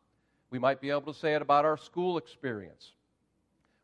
We 0.52 0.60
might 0.60 0.80
be 0.80 0.92
able 0.92 1.12
to 1.12 1.20
say 1.20 1.34
it 1.34 1.42
about 1.42 1.66
our 1.66 1.78
school 1.78 2.20
experience. 2.20 2.92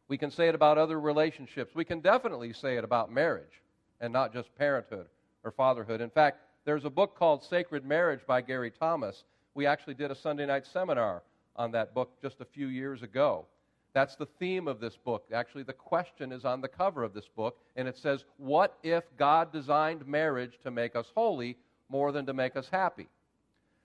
We 0.07 0.19
can 0.19 0.29
say 0.29 0.49
it 0.49 0.55
about 0.55 0.77
other 0.77 0.99
relationships. 0.99 1.73
We 1.73 1.83
can 1.83 1.99
definitely 1.99 2.53
say 2.53 2.77
it 2.77 2.83
about 2.83 3.11
marriage 3.11 3.63
and 4.01 4.12
not 4.13 4.34
just 4.34 4.56
parenthood 4.56 5.08
or 5.44 5.51
fatherhood. 5.51 6.01
In 6.01 6.10
fact, 6.10 6.41
there's 6.65 6.86
a 6.86 6.89
book 6.89 7.18
called 7.18 7.44
Sacred 7.44 7.86
Marriage 7.86 8.22
by 8.27 8.41
Gary 8.41 8.72
Thomas. 8.72 9.24
We 9.56 9.65
actually 9.65 9.94
did 9.94 10.12
a 10.12 10.15
Sunday 10.15 10.46
night 10.46 10.65
seminar 10.65 11.24
on 11.56 11.72
that 11.72 11.94
book 11.94 12.12
just 12.22 12.41
a 12.41 12.46
few 12.46 12.68
years 12.68 13.01
ago. 13.01 13.46
That's 13.94 14.15
the 14.15 14.27
theme 14.27 14.68
of 14.68 14.79
this 14.79 14.96
book. 14.96 15.25
Actually, 15.34 15.63
the 15.63 15.74
question 15.74 16.32
is 16.32 16.46
on 16.46 16.62
the 16.62 16.68
cover 16.68 17.03
of 17.03 17.13
this 17.13 17.27
book, 17.36 17.58
and 17.75 17.88
it 17.88 17.98
says, 17.98 18.24
What 18.38 18.77
if 18.84 19.03
God 19.18 19.51
designed 19.51 20.06
marriage 20.08 20.60
to 20.63 20.72
make 20.72 20.96
us 20.96 21.12
holy 21.15 21.58
more 21.89 22.12
than 22.12 22.25
to 22.27 22.34
make 22.34 22.56
us 22.56 22.70
happy? 22.72 23.08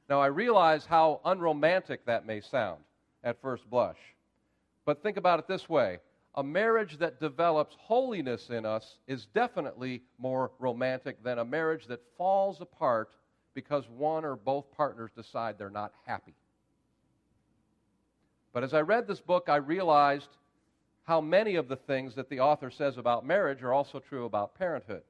Now, 0.08 0.20
I 0.20 0.26
realize 0.26 0.84
how 0.84 1.20
unromantic 1.24 2.04
that 2.04 2.26
may 2.26 2.42
sound 2.42 2.80
at 3.22 3.40
first 3.40 3.68
blush, 3.70 3.96
but 4.84 5.02
think 5.02 5.16
about 5.16 5.38
it 5.38 5.48
this 5.48 5.68
way 5.68 6.00
a 6.34 6.42
marriage 6.42 6.98
that 6.98 7.20
develops 7.20 7.76
holiness 7.78 8.50
in 8.50 8.66
us 8.66 8.98
is 9.06 9.26
definitely 9.34 10.02
more 10.18 10.50
romantic 10.58 11.22
than 11.22 11.38
a 11.38 11.44
marriage 11.44 11.86
that 11.86 12.00
falls 12.18 12.60
apart 12.60 13.10
because 13.54 13.88
one 13.88 14.24
or 14.24 14.34
both 14.34 14.64
partners 14.76 15.10
decide 15.16 15.56
they're 15.56 15.70
not 15.70 15.92
happy. 16.06 16.34
But 18.52 18.64
as 18.64 18.74
I 18.74 18.80
read 18.80 19.06
this 19.06 19.20
book, 19.20 19.48
I 19.48 19.56
realized 19.56 20.28
how 21.04 21.20
many 21.20 21.54
of 21.54 21.68
the 21.68 21.76
things 21.76 22.14
that 22.16 22.28
the 22.28 22.40
author 22.40 22.70
says 22.70 22.96
about 22.98 23.24
marriage 23.24 23.62
are 23.62 23.72
also 23.72 24.00
true 24.00 24.24
about 24.24 24.58
parenthood. 24.58 25.02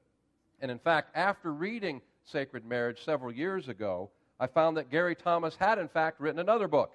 And 0.61 0.69
in 0.69 0.79
fact, 0.79 1.15
after 1.15 1.53
reading 1.53 2.01
Sacred 2.25 2.65
Marriage 2.65 3.03
several 3.03 3.31
years 3.31 3.67
ago, 3.67 4.09
I 4.39 4.47
found 4.47 4.77
that 4.77 4.91
Gary 4.91 5.15
Thomas 5.15 5.55
had, 5.55 5.79
in 5.79 5.87
fact, 5.87 6.19
written 6.19 6.39
another 6.39 6.67
book 6.67 6.91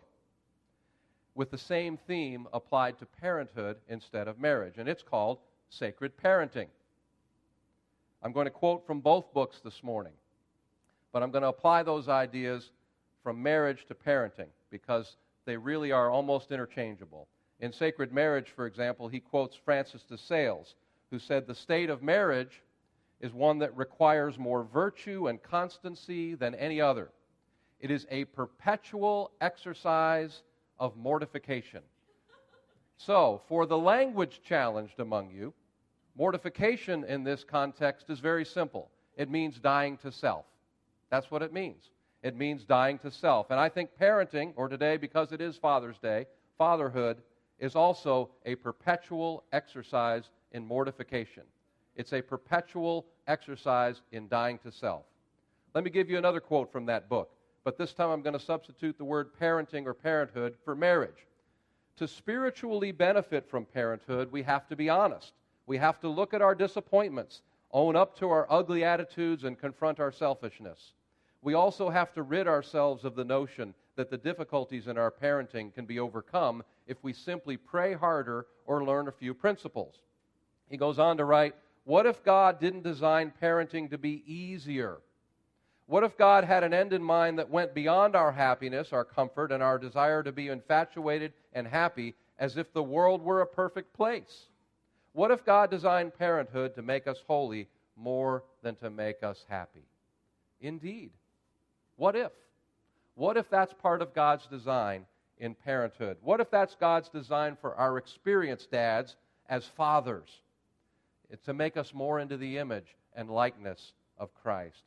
with 1.34 1.50
the 1.50 1.58
same 1.58 1.96
theme 1.96 2.46
applied 2.52 2.99
to 2.99 3.06
parenthood 3.06 3.76
instead 3.88 4.28
of 4.28 4.38
marriage, 4.38 4.75
and 4.78 4.88
it's 4.88 5.02
called 5.02 5.38
Sacred 5.68 6.16
Parenting. 6.16 6.68
I'm 8.22 8.32
going 8.32 8.46
to 8.46 8.50
quote 8.50 8.87
from 8.87 9.00
both 9.00 9.32
books 9.32 9.60
this 9.60 9.82
morning, 9.82 10.12
but 11.12 11.22
I'm 11.22 11.30
going 11.30 11.42
to 11.42 11.49
apply 11.49 11.82
those 11.82 12.08
ideas 12.08 12.70
from 13.22 13.42
marriage 13.42 13.87
to 13.87 13.94
parenting 13.94 14.49
because 14.70 15.16
they 15.46 15.56
really 15.56 15.92
are 15.92 16.10
almost 16.10 16.52
interchangeable. 16.52 17.28
In 17.60 17.72
Sacred 17.72 18.12
Marriage, 18.12 18.50
for 18.54 18.66
example, 18.66 19.08
he 19.08 19.20
quotes 19.20 19.56
Francis 19.56 20.02
de 20.02 20.16
Sales, 20.16 20.75
who 21.10 21.18
said, 21.18 21.46
The 21.46 21.54
state 21.54 21.90
of 21.90 22.02
marriage 22.02 22.62
is 23.20 23.32
one 23.32 23.58
that 23.58 23.76
requires 23.76 24.38
more 24.38 24.64
virtue 24.64 25.28
and 25.28 25.42
constancy 25.42 26.34
than 26.34 26.54
any 26.54 26.80
other. 26.80 27.10
It 27.80 27.90
is 27.90 28.06
a 28.10 28.25
perpetual 28.26 29.30
exercise 29.40 30.42
of 30.80 30.96
mortification. 30.96 31.82
So, 32.96 33.42
for 33.49 33.66
the 33.66 33.78
language 33.78 34.40
challenged 34.42 34.99
among 34.99 35.30
you, 35.30 35.54
mortification 36.16 37.04
in 37.04 37.22
this 37.22 37.44
context 37.44 38.10
is 38.10 38.18
very 38.18 38.44
simple. 38.44 38.90
It 39.16 39.30
means 39.30 39.58
dying 39.58 39.99
to 39.99 40.10
self. 40.10 40.46
That's 41.10 41.30
what 41.30 41.42
it 41.42 41.52
means. 41.52 41.90
It 42.22 42.37
means 42.37 42.64
dying 42.64 42.99
to 42.99 43.10
self. 43.10 43.50
And 43.50 43.60
I 43.60 43.68
think 43.68 43.90
parenting, 43.99 44.52
or 44.56 44.68
today 44.68 44.96
because 44.96 45.32
it 45.32 45.40
is 45.40 45.56
Father's 45.56 45.99
Day, 45.99 46.26
fatherhood 46.58 47.18
is 47.58 47.76
also 47.76 48.30
a 48.44 48.54
perpetual 48.54 49.44
exercise 49.52 50.30
in 50.52 50.66
mortification. 50.66 51.44
It's 51.96 52.12
a 52.12 52.22
perpetual 52.22 53.06
exercise 53.26 54.02
in 54.12 54.28
dying 54.28 54.58
to 54.58 54.72
self. 54.72 55.04
Let 55.75 55.84
me 55.84 55.90
give 55.90 56.10
you 56.10 56.18
another 56.18 56.40
quote 56.40 56.72
from 56.72 56.87
that 56.87 57.08
book 57.08 57.30
but 57.64 57.76
this 57.76 57.93
time 57.93 58.11
I'm 58.11 58.23
going 58.23 58.38
to 58.38 58.45
substitute 58.45 58.97
the 58.97 59.05
word 59.05 59.31
parenting 59.38 59.87
or 59.87 59.95
parenthood 59.95 60.57
for 60.64 60.75
marriage. 60.75 61.26
To 61.97 62.09
spiritually 62.09 62.93
benefit 62.93 63.49
from 63.49 63.67
parenthood, 63.67 64.33
we 64.33 64.43
have 64.43 64.67
to 64.69 64.76
be 64.76 64.88
honest. 64.88 65.33
We 65.67 65.76
have 65.76 66.00
to 66.00 66.09
look 66.09 66.33
at 66.33 66.43
our 66.43 66.55
disappointments, 66.55 67.43
own 67.73 67.97
up 67.97 68.19
to 68.19 68.31
our 68.31 68.47
ugly 68.50 68.85
attitudes, 68.85 69.45
and 69.45 69.59
confront 69.59 70.00
our 70.00 70.11
selfishness. 70.11 70.95
We 71.43 71.55
also 71.55 71.90
have 71.90 72.12
to 72.14 72.23
rid 72.23 72.49
ourselves 72.49 73.05
of 73.05 73.14
the 73.17 73.25
notion 73.25 73.75
that 73.97 74.11
the 74.11 74.19
difficulties 74.19 74.87
in 74.87 74.97
our 74.97 75.11
parenting 75.11 75.75
can 75.75 75.85
be 75.85 75.99
overcome 75.99 76.62
if 76.87 76.97
we 77.02 77.12
simply 77.12 77.57
pray 77.57 77.93
harder 77.93 78.47
or 78.67 78.85
learn 78.85 79.09
a 79.09 79.12
few 79.12 79.35
principles. 79.35 79.97
He 80.71 80.76
goes 80.76 80.99
on 80.99 81.17
to 81.19 81.25
write, 81.25 81.55
What 81.85 82.07
if 82.07 82.25
God 82.25 82.61
didn't 82.61 82.83
design 82.83 83.33
parenting 83.43 83.90
to 83.90 83.99
be 83.99 84.23
easier? 84.26 84.99
What 85.90 86.04
if 86.04 86.16
God 86.16 86.44
had 86.44 86.62
an 86.62 86.73
end 86.73 86.92
in 86.92 87.02
mind 87.02 87.40
that 87.40 87.50
went 87.50 87.75
beyond 87.75 88.14
our 88.14 88.30
happiness, 88.30 88.92
our 88.92 89.04
comfort, 89.04 89.50
and 89.50 89.61
our 89.61 89.76
desire 89.76 90.23
to 90.23 90.30
be 90.30 90.47
infatuated 90.47 91.32
and 91.52 91.66
happy 91.66 92.14
as 92.38 92.56
if 92.56 92.73
the 92.73 92.80
world 92.80 93.20
were 93.20 93.40
a 93.40 93.47
perfect 93.47 93.92
place? 93.92 94.47
What 95.14 95.32
if 95.32 95.44
God 95.44 95.68
designed 95.68 96.16
parenthood 96.16 96.76
to 96.76 96.82
make 96.82 97.09
us 97.09 97.25
holy 97.26 97.66
more 97.97 98.44
than 98.62 98.76
to 98.76 98.88
make 98.88 99.25
us 99.25 99.44
happy? 99.49 99.82
Indeed. 100.61 101.11
What 101.97 102.14
if? 102.14 102.30
What 103.16 103.37
if 103.37 103.50
that's 103.50 103.75
part 103.75 104.00
of 104.00 104.14
God's 104.14 104.47
design 104.47 105.06
in 105.38 105.56
parenthood? 105.56 106.18
What 106.23 106.38
if 106.38 106.52
that's 106.52 106.76
God's 106.76 107.09
design 107.09 107.56
for 107.61 107.75
our 107.75 107.99
experienced 107.99 108.70
dads 108.70 109.16
as 109.49 109.64
fathers? 109.64 110.30
It's 111.30 111.47
to 111.47 111.52
make 111.52 111.76
us 111.76 111.92
more 111.92 112.20
into 112.20 112.37
the 112.37 112.59
image 112.59 112.94
and 113.16 113.28
likeness 113.28 113.92
of 114.18 114.32
Christ 114.40 114.85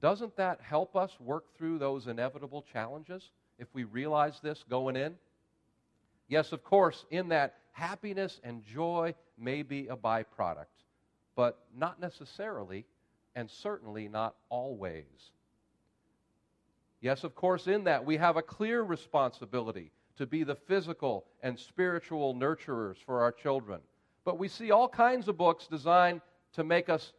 doesn't 0.00 0.36
that 0.36 0.60
help 0.60 0.96
us 0.96 1.18
work 1.20 1.44
through 1.56 1.78
those 1.78 2.06
inevitable 2.06 2.64
challenges 2.72 3.30
if 3.58 3.68
we 3.74 3.84
realize 3.84 4.40
this 4.40 4.64
going 4.68 4.96
in? 4.96 5.14
Yes, 6.28 6.52
of 6.52 6.62
course, 6.62 7.04
in 7.10 7.28
that 7.28 7.54
happiness 7.72 8.40
and 8.44 8.64
joy 8.64 9.14
may 9.38 9.62
be 9.62 9.88
a 9.88 9.96
byproduct, 9.96 10.66
but 11.34 11.58
not 11.74 12.00
necessarily, 12.00 12.84
and 13.34 13.50
certainly 13.50 14.08
not 14.08 14.34
always. 14.48 15.32
Yes, 17.00 17.24
of 17.24 17.34
course, 17.34 17.66
in 17.66 17.84
that 17.84 18.04
we 18.04 18.16
have 18.16 18.36
a 18.36 18.42
clear 18.42 18.82
responsibility 18.82 19.92
to 20.16 20.26
be 20.26 20.42
the 20.42 20.56
physical 20.56 21.24
and 21.42 21.58
spiritual 21.58 22.34
nurturers 22.34 22.96
for 23.06 23.22
our 23.22 23.32
children. 23.32 23.80
But 24.24 24.38
we 24.38 24.48
see 24.48 24.72
all 24.72 24.88
kinds 24.88 25.28
of 25.28 25.38
books 25.38 25.68
designed 25.68 26.20
to 26.54 26.64
make 26.64 26.88
us 26.88 27.12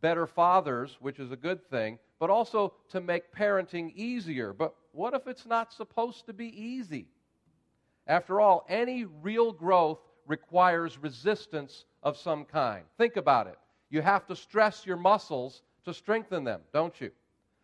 better 0.00 0.26
fathers, 0.26 0.96
which 1.00 1.18
is 1.18 1.32
a 1.32 1.36
good 1.36 1.68
thing, 1.68 1.98
but 2.18 2.30
also 2.30 2.74
to 2.90 3.00
make 3.00 3.32
parenting 3.32 3.94
easier. 3.94 4.52
But 4.52 4.74
what 4.92 5.14
if 5.14 5.26
it's 5.26 5.46
not 5.46 5.72
supposed 5.72 6.26
to 6.26 6.32
be 6.32 6.48
easy? 6.48 7.08
After 8.06 8.40
all, 8.40 8.64
any 8.68 9.04
real 9.04 9.52
growth 9.52 10.00
requires 10.26 10.98
resistance 10.98 11.84
of 12.02 12.16
some 12.16 12.44
kind. 12.44 12.84
Think 12.98 13.16
about 13.16 13.46
it. 13.46 13.58
You 13.90 14.02
have 14.02 14.26
to 14.26 14.36
stress 14.36 14.86
your 14.86 14.96
muscles 14.96 15.62
to 15.84 15.94
strengthen 15.94 16.44
them, 16.44 16.60
don't 16.72 16.98
you? 17.00 17.10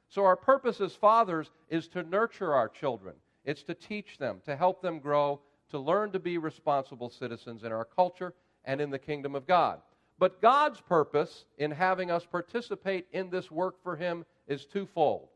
So, 0.09 0.25
our 0.25 0.37
purpose 0.37 0.81
as 0.81 0.95
fathers 0.95 1.51
is 1.69 1.87
to 1.89 2.03
nurture 2.03 2.53
our 2.53 2.69
children, 2.69 3.15
it's 3.45 3.63
to 3.65 3.75
teach 3.75 4.19
them, 4.19 4.41
to 4.45 4.57
help 4.57 4.83
them 4.83 4.99
grow, 4.99 5.41
to 5.71 5.79
learn 5.79 6.11
to 6.13 6.19
be 6.19 6.39
responsible 6.39 7.11
citizens 7.11 7.63
in 7.63 7.73
our 7.73 7.85
culture 7.85 8.35
and 8.65 8.81
in 8.81 8.91
the 8.91 8.99
kingdom 8.99 9.35
of 9.35 9.47
God. 9.47 9.81
But 10.19 10.43
God's 10.43 10.81
purpose 10.81 11.47
in 11.59 11.71
having 11.71 12.11
us 12.11 12.27
participate 12.27 13.07
in 13.13 13.31
this 13.31 13.51
work 13.51 13.83
for 13.83 13.97
Him 13.97 14.27
is 14.51 14.67
twofold. 14.67 15.29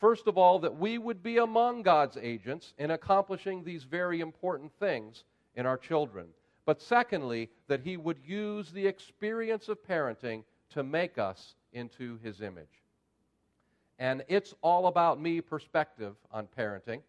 First 0.00 0.26
of 0.26 0.36
all, 0.36 0.58
that 0.58 0.76
we 0.76 0.98
would 0.98 1.22
be 1.22 1.38
among 1.38 1.82
God's 1.82 2.16
agents 2.20 2.74
in 2.78 2.90
accomplishing 2.90 3.62
these 3.62 3.84
very 3.84 4.20
important 4.20 4.72
things 4.80 5.22
in 5.54 5.66
our 5.66 5.78
children. 5.78 6.26
But 6.64 6.82
secondly, 6.82 7.50
that 7.68 7.82
He 7.82 7.96
would 7.96 8.18
use 8.26 8.72
the 8.72 8.84
experience 8.84 9.68
of 9.68 9.86
parenting 9.86 10.42
to 10.70 10.82
make 10.82 11.18
us 11.18 11.54
into 11.72 12.18
His 12.24 12.40
image. 12.40 12.82
And 13.98 14.24
it's 14.26 14.54
all 14.62 14.88
about 14.88 15.20
me 15.20 15.40
perspective 15.40 16.16
on 16.32 16.48
parenting 16.58 17.02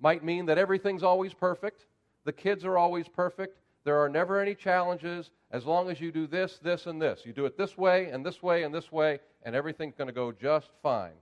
might 0.00 0.22
mean 0.22 0.44
that 0.46 0.58
everything's 0.58 1.02
always 1.02 1.32
perfect, 1.32 1.86
the 2.24 2.32
kids 2.32 2.64
are 2.64 2.76
always 2.76 3.08
perfect, 3.08 3.58
there 3.86 4.02
are 4.02 4.08
never 4.08 4.40
any 4.40 4.56
challenges 4.56 5.30
as 5.52 5.64
long 5.64 5.88
as 5.88 6.00
you 6.00 6.10
do 6.10 6.26
this, 6.26 6.58
this, 6.58 6.86
and 6.86 7.00
this. 7.00 7.22
You 7.24 7.32
do 7.32 7.46
it 7.46 7.56
this 7.56 7.78
way, 7.78 8.10
and 8.10 8.26
this 8.26 8.42
way, 8.42 8.64
and 8.64 8.74
this 8.74 8.90
way, 8.90 9.20
and 9.44 9.54
everything's 9.54 9.94
going 9.94 10.08
to 10.08 10.12
go 10.12 10.32
just 10.32 10.70
fine. 10.82 11.12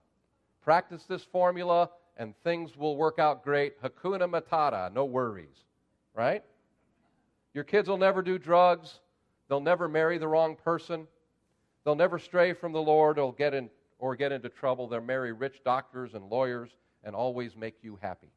Practice 0.63 1.03
this 1.03 1.23
formula, 1.23 1.91
and 2.17 2.33
things 2.43 2.75
will 2.75 2.97
work 2.97 3.19
out 3.19 3.43
great. 3.43 3.79
Hakuna 3.83 4.27
Matata, 4.27 4.91
no 4.91 5.05
worries. 5.05 5.63
Right? 6.15 6.43
Your 7.53 7.63
kids 7.63 7.87
will 7.87 7.99
never 7.99 8.23
do 8.23 8.39
drugs. 8.39 8.99
They'll 9.47 9.61
never 9.61 9.87
marry 9.87 10.17
the 10.17 10.27
wrong 10.27 10.55
person. 10.55 11.05
They'll 11.83 11.93
never 11.93 12.17
stray 12.17 12.53
from 12.53 12.71
the 12.73 12.81
Lord 12.81 13.19
or 13.19 13.31
get, 13.31 13.53
in, 13.53 13.69
or 13.99 14.15
get 14.15 14.31
into 14.31 14.49
trouble. 14.49 14.87
They'll 14.87 15.01
marry 15.01 15.33
rich 15.33 15.61
doctors 15.63 16.15
and 16.15 16.31
lawyers 16.31 16.71
and 17.03 17.15
always 17.15 17.55
make 17.55 17.75
you 17.83 17.99
happy. 18.01 18.31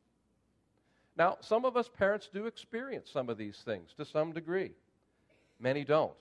Now, 1.19 1.37
some 1.41 1.65
of 1.65 1.77
us 1.77 1.89
parents 1.89 2.31
do 2.33 2.47
experience 2.47 3.11
some 3.11 3.29
of 3.29 3.37
these 3.37 3.59
things 3.65 3.93
to 3.97 4.05
some 4.05 4.33
degree. 4.33 4.71
Many 5.59 5.85
don't. 5.85 6.15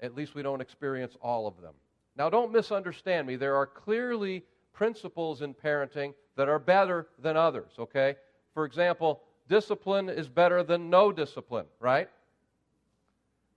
At 0.00 0.16
least 0.16 0.34
we 0.34 0.42
don't 0.42 0.60
experience 0.60 1.16
all 1.22 1.46
of 1.46 1.60
them. 1.62 1.74
Now, 2.16 2.28
don't 2.28 2.52
misunderstand 2.52 3.28
me. 3.28 3.36
There 3.36 3.54
are 3.54 3.66
clearly 3.66 4.44
principles 4.72 5.40
in 5.40 5.54
parenting 5.54 6.14
that 6.36 6.48
are 6.48 6.58
better 6.58 7.06
than 7.22 7.36
others, 7.36 7.70
okay? 7.78 8.16
For 8.54 8.64
example, 8.64 9.22
discipline 9.48 10.08
is 10.08 10.28
better 10.28 10.64
than 10.64 10.90
no 10.90 11.12
discipline, 11.12 11.66
right? 11.78 12.08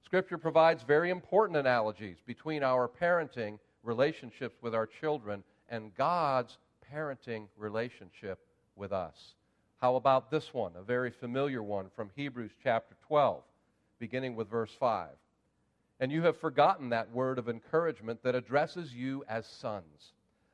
Scripture 0.05 0.37
provides 0.37 0.83
very 0.83 1.09
important 1.09 1.57
analogies 1.57 2.17
between 2.25 2.61
our 2.61 2.87
parenting 2.87 3.57
relationships 3.81 4.57
with 4.61 4.75
our 4.75 4.85
children 4.85 5.43
and 5.69 5.93
God's 5.95 6.59
parenting 6.93 7.47
relationship 7.57 8.39
with 8.75 8.93
us. 8.93 9.33
How 9.77 9.95
about 9.95 10.31
this 10.31 10.53
one, 10.55 10.71
a 10.75 10.81
very 10.81 11.11
familiar 11.11 11.61
one 11.61 11.89
from 11.95 12.09
Hebrews 12.15 12.51
chapter 12.63 12.95
12, 13.07 13.43
beginning 13.99 14.35
with 14.35 14.49
verse 14.49 14.75
5? 14.79 15.09
And 15.99 16.11
you 16.11 16.23
have 16.23 16.37
forgotten 16.37 16.89
that 16.89 17.11
word 17.11 17.37
of 17.37 17.47
encouragement 17.47 18.23
that 18.23 18.33
addresses 18.33 18.91
you 18.91 19.23
as 19.29 19.45
sons. 19.45 20.13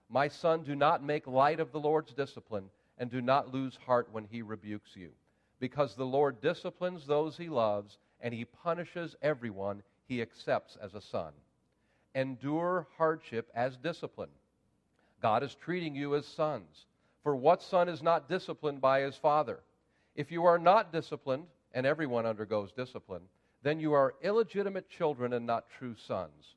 My 0.10 0.28
son, 0.28 0.64
do 0.64 0.76
not 0.76 1.04
make 1.04 1.26
light 1.26 1.62
of 1.62 1.72
the 1.72 1.80
Lord's 1.80 2.14
discipline, 2.14 2.66
and 2.98 3.10
do 3.10 3.22
not 3.22 3.54
lose 3.54 3.78
heart 3.86 4.10
when 4.12 4.26
he 4.26 4.42
rebukes 4.42 4.96
you. 4.96 5.12
Because 5.60 5.96
the 5.96 6.06
Lord 6.06 6.42
disciplines 6.42 7.08
those 7.08 7.38
he 7.38 7.48
loves, 7.48 7.98
and 8.20 8.34
he 8.34 8.44
punishes 8.44 9.16
everyone 9.22 9.84
he 10.06 10.22
accepts 10.22 10.78
as 10.82 10.96
a 10.96 11.02
son. 11.02 11.32
Endure 12.14 12.88
hardship 12.98 13.50
as 13.56 13.78
discipline. 13.78 14.30
God 15.22 15.44
is 15.44 15.56
treating 15.56 15.96
you 15.96 16.16
as 16.16 16.26
sons. 16.26 16.86
For 17.24 17.36
what 17.36 17.64
son 17.64 17.88
is 17.88 18.04
not 18.04 18.28
disciplined 18.28 18.82
by 18.82 19.02
his 19.02 19.16
father? 19.16 19.62
If 20.16 20.32
you 20.32 20.46
are 20.46 20.60
not 20.60 20.92
disciplined, 20.92 21.48
and 21.74 21.86
everyone 21.86 22.26
undergoes 22.26 22.72
discipline, 22.72 23.24
then 23.64 23.80
you 23.80 23.94
are 23.94 24.16
illegitimate 24.22 24.90
children 24.90 25.34
and 25.34 25.46
not 25.46 25.70
true 25.70 25.96
sons. 25.96 26.56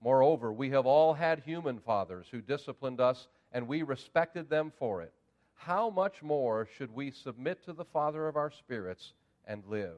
Moreover, 0.00 0.52
we 0.52 0.70
have 0.70 0.86
all 0.86 1.14
had 1.14 1.40
human 1.40 1.80
fathers 1.80 2.26
who 2.30 2.40
disciplined 2.40 3.00
us, 3.00 3.26
and 3.52 3.66
we 3.66 3.82
respected 3.82 4.48
them 4.48 4.72
for 4.78 5.02
it. 5.02 5.12
How 5.54 5.90
much 5.90 6.22
more 6.22 6.68
should 6.76 6.94
we 6.94 7.10
submit 7.10 7.64
to 7.64 7.72
the 7.72 7.84
Father 7.84 8.28
of 8.28 8.36
our 8.36 8.50
spirits 8.50 9.14
and 9.46 9.64
live? 9.66 9.96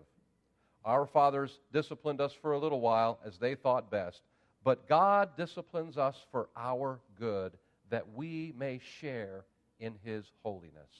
Our 0.84 1.06
fathers 1.06 1.58
disciplined 1.72 2.20
us 2.20 2.32
for 2.32 2.52
a 2.52 2.58
little 2.58 2.80
while 2.80 3.18
as 3.24 3.38
they 3.38 3.54
thought 3.54 3.90
best, 3.90 4.22
but 4.64 4.88
God 4.88 5.36
disciplines 5.36 5.98
us 5.98 6.16
for 6.30 6.48
our 6.56 7.00
good, 7.18 7.52
that 7.90 8.14
we 8.14 8.54
may 8.56 8.80
share 9.00 9.44
in 9.78 9.94
His 10.02 10.24
holiness. 10.42 10.90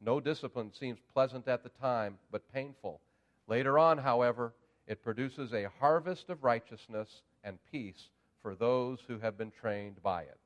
No 0.00 0.20
discipline 0.20 0.72
seems 0.72 0.98
pleasant 1.12 1.46
at 1.48 1.62
the 1.62 1.68
time, 1.80 2.18
but 2.30 2.52
painful. 2.52 3.00
Later 3.46 3.78
on, 3.78 3.98
however, 3.98 4.54
it 4.86 5.02
produces 5.02 5.52
a 5.52 5.68
harvest 5.78 6.30
of 6.30 6.42
righteousness 6.42 7.22
and 7.44 7.58
peace 7.70 8.08
for 8.42 8.54
those 8.54 9.00
who 9.06 9.18
have 9.18 9.36
been 9.36 9.50
trained 9.50 10.02
by 10.02 10.22
it. 10.22 10.38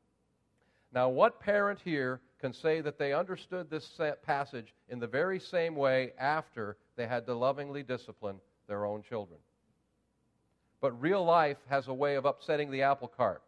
Now, 0.93 1.09
what 1.09 1.41
parent 1.41 1.81
here 1.85 2.21
can 2.41 2.53
say 2.53 2.81
that 2.81 2.99
they 2.99 3.13
understood 3.13 3.71
this 3.71 3.99
passage 4.23 4.75
in 4.89 5.01
the 5.01 5.07
very 5.07 5.41
same 5.41 5.75
way 5.75 6.13
after 6.19 6.77
they 6.97 7.07
had 7.07 7.27
to 7.27 7.35
lovingly 7.35 7.83
discipline 7.83 8.41
their 8.69 8.85
own 8.85 9.03
children? 9.03 9.41
But 10.81 11.01
real 11.01 11.25
life 11.25 11.59
has 11.69 11.89
a 11.89 11.95
way 11.95 12.17
of 12.17 12.25
upsetting 12.27 12.71
the 12.71 12.83
apple 12.83 13.09
cart. 13.09 13.43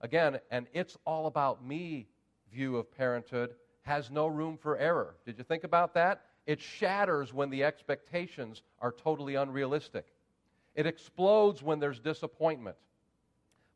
Again, 0.00 0.40
and 0.50 0.66
it's 0.72 0.98
all 1.06 1.26
about 1.26 1.64
me 1.64 2.08
view 2.52 2.76
of 2.76 2.96
parenthood 2.96 3.54
has 3.82 4.10
no 4.10 4.26
room 4.26 4.56
for 4.56 4.78
error. 4.78 5.16
Did 5.24 5.38
you 5.38 5.44
think 5.44 5.64
about 5.64 5.94
that? 5.94 6.22
It 6.46 6.60
shatters 6.60 7.32
when 7.32 7.50
the 7.50 7.64
expectations 7.64 8.62
are 8.80 8.92
totally 8.92 9.34
unrealistic. 9.36 10.06
It 10.74 10.86
explodes 10.86 11.62
when 11.62 11.80
there's 11.80 12.00
disappointment. 12.00 12.76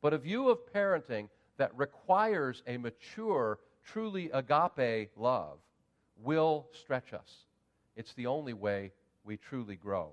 But 0.01 0.15
a 0.15 0.19
view 0.19 0.49
of 0.49 0.73
parenting 0.73 1.29
that 1.57 1.77
requires 1.77 2.63
a 2.67 2.77
mature, 2.77 3.59
truly 3.85 4.31
agape 4.31 5.11
love 5.17 5.59
will 6.23 6.69
stretch 6.73 7.13
us. 7.13 7.45
It's 7.97 8.15
the 8.15 8.27
only 8.27 8.53
way 8.53 8.93
we 9.25 9.37
truly 9.37 9.77
grow. 9.77 10.11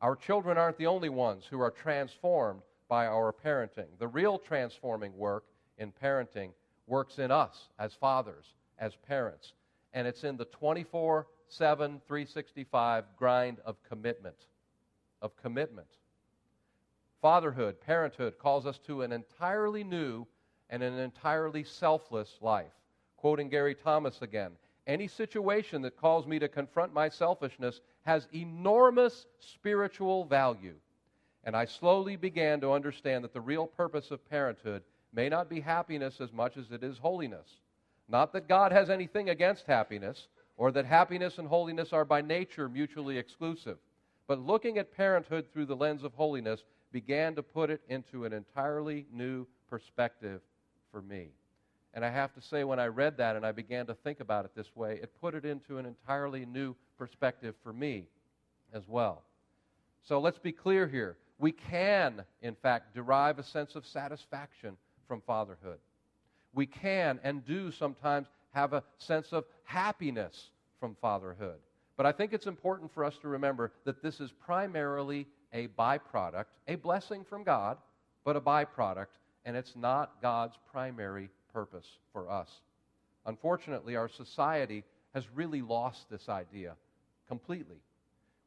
Our 0.00 0.16
children 0.16 0.58
aren't 0.58 0.78
the 0.78 0.86
only 0.86 1.08
ones 1.08 1.44
who 1.48 1.60
are 1.60 1.70
transformed 1.70 2.62
by 2.88 3.06
our 3.06 3.32
parenting. 3.32 3.88
The 3.98 4.08
real 4.08 4.38
transforming 4.38 5.16
work 5.16 5.44
in 5.78 5.92
parenting 5.92 6.50
works 6.86 7.18
in 7.18 7.30
us 7.30 7.68
as 7.78 7.94
fathers, 7.94 8.46
as 8.78 8.96
parents, 9.08 9.52
and 9.92 10.06
it's 10.06 10.24
in 10.24 10.36
the 10.36 10.44
24 10.46 11.26
7, 11.48 12.00
365 12.06 13.04
grind 13.16 13.58
of 13.64 13.76
commitment. 13.84 14.36
Of 15.22 15.36
commitment. 15.36 15.86
Fatherhood, 17.22 17.80
parenthood 17.80 18.38
calls 18.38 18.66
us 18.66 18.78
to 18.86 19.02
an 19.02 19.12
entirely 19.12 19.84
new 19.84 20.26
and 20.70 20.82
an 20.82 20.98
entirely 20.98 21.62
selfless 21.64 22.36
life. 22.40 22.72
Quoting 23.16 23.48
Gary 23.48 23.74
Thomas 23.74 24.22
again 24.22 24.52
any 24.86 25.08
situation 25.08 25.82
that 25.82 25.96
calls 25.96 26.26
me 26.26 26.38
to 26.38 26.48
confront 26.48 26.94
my 26.94 27.08
selfishness 27.08 27.80
has 28.02 28.28
enormous 28.32 29.26
spiritual 29.40 30.24
value. 30.24 30.74
And 31.42 31.56
I 31.56 31.64
slowly 31.64 32.16
began 32.16 32.60
to 32.60 32.72
understand 32.72 33.24
that 33.24 33.32
the 33.32 33.40
real 33.40 33.66
purpose 33.66 34.10
of 34.10 34.28
parenthood 34.28 34.82
may 35.12 35.28
not 35.28 35.48
be 35.48 35.60
happiness 35.60 36.20
as 36.20 36.32
much 36.32 36.56
as 36.56 36.70
it 36.70 36.82
is 36.82 36.98
holiness. 36.98 37.48
Not 38.08 38.32
that 38.32 38.48
God 38.48 38.72
has 38.72 38.90
anything 38.90 39.30
against 39.30 39.66
happiness, 39.66 40.28
or 40.56 40.72
that 40.72 40.86
happiness 40.86 41.38
and 41.38 41.48
holiness 41.48 41.92
are 41.92 42.04
by 42.04 42.22
nature 42.22 42.68
mutually 42.68 43.18
exclusive. 43.18 43.78
But 44.26 44.40
looking 44.40 44.78
at 44.78 44.96
parenthood 44.96 45.46
through 45.52 45.66
the 45.66 45.76
lens 45.76 46.02
of 46.02 46.12
holiness 46.14 46.64
began 46.92 47.34
to 47.34 47.42
put 47.42 47.70
it 47.70 47.82
into 47.88 48.24
an 48.24 48.32
entirely 48.32 49.06
new 49.12 49.46
perspective 49.68 50.40
for 50.90 51.02
me. 51.02 51.28
And 51.94 52.04
I 52.04 52.10
have 52.10 52.34
to 52.34 52.40
say, 52.40 52.64
when 52.64 52.78
I 52.78 52.86
read 52.86 53.16
that 53.18 53.36
and 53.36 53.46
I 53.46 53.52
began 53.52 53.86
to 53.86 53.94
think 53.94 54.20
about 54.20 54.44
it 54.44 54.54
this 54.54 54.74
way, 54.74 54.98
it 55.02 55.12
put 55.20 55.34
it 55.34 55.44
into 55.44 55.78
an 55.78 55.86
entirely 55.86 56.44
new 56.44 56.74
perspective 56.98 57.54
for 57.62 57.72
me 57.72 58.08
as 58.72 58.82
well. 58.86 59.22
So 60.02 60.20
let's 60.20 60.38
be 60.38 60.52
clear 60.52 60.86
here. 60.86 61.16
We 61.38 61.52
can, 61.52 62.22
in 62.42 62.54
fact, 62.54 62.94
derive 62.94 63.38
a 63.38 63.42
sense 63.42 63.74
of 63.74 63.86
satisfaction 63.86 64.76
from 65.06 65.20
fatherhood. 65.22 65.78
We 66.54 66.66
can 66.66 67.20
and 67.22 67.44
do 67.44 67.70
sometimes 67.70 68.28
have 68.52 68.72
a 68.72 68.82
sense 68.98 69.32
of 69.32 69.44
happiness 69.64 70.50
from 70.80 70.96
fatherhood. 71.00 71.58
But 71.96 72.06
I 72.06 72.12
think 72.12 72.32
it's 72.32 72.46
important 72.46 72.92
for 72.92 73.04
us 73.04 73.16
to 73.22 73.28
remember 73.28 73.72
that 73.84 74.02
this 74.02 74.20
is 74.20 74.32
primarily 74.32 75.26
a 75.52 75.68
byproduct, 75.68 76.46
a 76.68 76.74
blessing 76.76 77.24
from 77.24 77.44
God, 77.44 77.78
but 78.24 78.36
a 78.36 78.40
byproduct, 78.40 79.06
and 79.44 79.56
it's 79.56 79.74
not 79.76 80.20
God's 80.20 80.56
primary 80.70 81.30
purpose 81.52 81.86
for 82.12 82.30
us. 82.30 82.50
Unfortunately, 83.24 83.96
our 83.96 84.08
society 84.08 84.84
has 85.14 85.24
really 85.34 85.62
lost 85.62 86.10
this 86.10 86.28
idea 86.28 86.74
completely. 87.28 87.76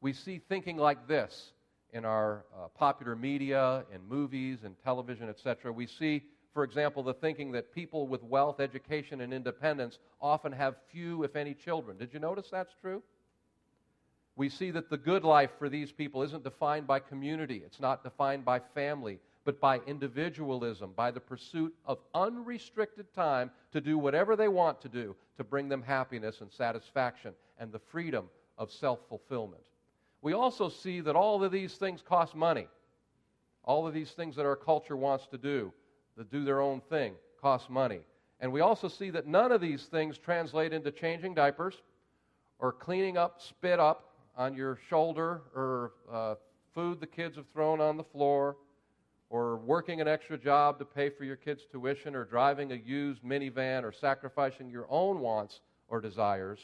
We 0.02 0.14
see 0.14 0.40
thinking 0.48 0.78
like 0.78 1.08
this 1.08 1.52
in 1.92 2.06
our 2.06 2.46
uh, 2.56 2.68
popular 2.68 3.16
media, 3.16 3.84
in 3.94 4.08
movies, 4.08 4.60
and 4.64 4.76
television, 4.84 5.28
etc. 5.30 5.72
We 5.72 5.88
see 5.88 6.24
for 6.54 6.64
example, 6.64 7.04
the 7.04 7.14
thinking 7.14 7.52
that 7.52 7.74
people 7.74 8.08
with 8.08 8.24
wealth, 8.24 8.60
education, 8.60 9.22
and 9.22 9.34
independence 9.34 10.00
often 10.22 10.52
have 10.52 10.76
few, 10.92 11.24
if 11.24 11.36
any, 11.36 11.54
children. 11.54 11.98
Did 11.98 12.14
you 12.14 12.20
notice 12.20 12.50
that's 12.50 12.74
true? 12.82 13.04
We 14.36 14.50
see 14.50 14.72
that 14.72 14.90
the 14.90 14.98
good 14.98 15.24
life 15.24 15.52
for 15.60 15.70
these 15.70 15.92
people 15.92 16.24
isn't 16.24 16.44
defined 16.44 16.88
by 16.88 17.00
community, 17.00 17.62
it's 17.66 17.80
not 17.80 18.04
defined 18.04 18.46
by 18.46 18.60
family, 18.60 19.20
but 19.46 19.60
by 19.60 19.80
individualism, 19.86 20.94
by 20.96 21.12
the 21.12 21.20
pursuit 21.20 21.74
of 21.86 22.00
unrestricted 22.14 23.14
time 23.14 23.52
to 23.72 23.82
do 23.82 23.98
whatever 23.98 24.36
they 24.36 24.48
want 24.48 24.82
to 24.82 24.90
do 24.90 25.16
to 25.38 25.44
bring 25.44 25.70
them 25.70 25.82
happiness 25.82 26.42
and 26.42 26.52
satisfaction 26.52 27.34
and 27.60 27.72
the 27.72 27.80
freedom 27.80 28.30
of 28.58 28.72
self 28.72 29.00
fulfillment. 29.08 29.64
We 30.22 30.34
also 30.34 30.70
see 30.70 31.02
that 31.02 31.16
all 31.16 31.44
of 31.44 31.52
these 31.52 31.76
things 31.76 32.02
cost 32.02 32.36
money. 32.36 32.68
All 33.64 33.88
of 33.88 33.94
these 33.94 34.12
things 34.12 34.36
that 34.36 34.46
our 34.46 34.56
culture 34.56 34.98
wants 34.98 35.28
to 35.28 35.38
do 35.38 35.74
that 36.20 36.30
do 36.30 36.44
their 36.44 36.60
own 36.62 36.82
thing 36.82 37.14
cost 37.42 37.70
money. 37.70 38.02
And 38.42 38.52
we 38.52 38.60
also 38.60 38.90
see 38.90 39.10
that 39.12 39.26
none 39.26 39.54
of 39.54 39.62
these 39.62 39.86
things 39.86 40.18
translate 40.18 40.74
into 40.74 40.92
changing 40.92 41.34
diapers 41.34 41.76
or 42.60 42.74
cleaning 42.74 43.18
up 43.18 43.42
spit 43.42 43.80
up 43.80 44.14
on 44.38 44.54
your 44.54 44.78
shoulder 44.90 45.42
or 45.56 45.94
uh, 46.12 46.36
food 46.76 47.00
the 47.00 47.08
kids 47.08 47.38
have 47.38 47.48
thrown 47.54 47.80
on 47.80 47.96
the 47.96 48.04
floor 48.04 48.58
or 49.30 49.58
working 49.58 50.02
an 50.02 50.08
extra 50.10 50.38
job 50.38 50.78
to 50.80 50.86
pay 50.86 51.10
for 51.10 51.24
your 51.24 51.38
kids' 51.38 51.64
tuition 51.72 52.16
or 52.16 52.26
driving 52.26 52.74
a 52.74 52.76
used 52.76 53.24
minivan 53.24 53.84
or 53.84 53.94
sacrificing 53.94 54.70
your 54.70 54.88
own 54.90 55.22
wants 55.22 55.62
or 55.88 56.02
desires 56.02 56.60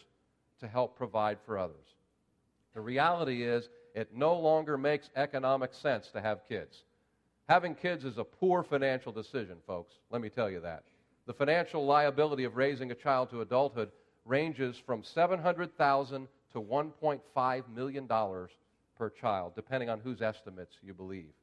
to 0.60 0.68
help 0.68 0.98
provide 0.98 1.38
for 1.46 1.58
others. 1.58 1.96
The 2.74 2.82
reality 2.82 3.44
is, 3.44 3.70
It 3.94 4.13
no 4.13 4.38
longer 4.38 4.78
makes 4.78 5.10
economic 5.15 5.74
sense 5.74 6.10
to 6.10 6.20
have 6.20 6.46
kids. 6.50 6.84
Having 7.47 7.75
kids 7.75 8.05
is 8.05 8.17
a 8.17 8.23
poor 8.23 8.63
financial 8.63 9.12
decision, 9.12 9.58
folks. 9.67 9.93
Let 10.10 10.21
me 10.21 10.29
tell 10.29 10.49
you 10.49 10.60
that. 10.62 10.84
The 11.27 11.34
financial 11.34 11.86
liability 11.86 12.43
of 12.43 12.55
raising 12.55 12.91
a 12.91 12.95
child 12.95 13.29
to 13.29 13.41
adulthood 13.41 13.91
ranges 14.25 14.77
from 14.84 15.03
700,000 15.03 16.27
to 16.53 16.62
1.5 16.62 17.63
million 17.73 18.08
dollars 18.08 18.51
per 18.97 19.10
child, 19.10 19.53
depending 19.55 19.89
on 19.89 19.99
whose 19.99 20.21
estimates 20.21 20.77
you 20.81 20.93
believe. 20.93 21.34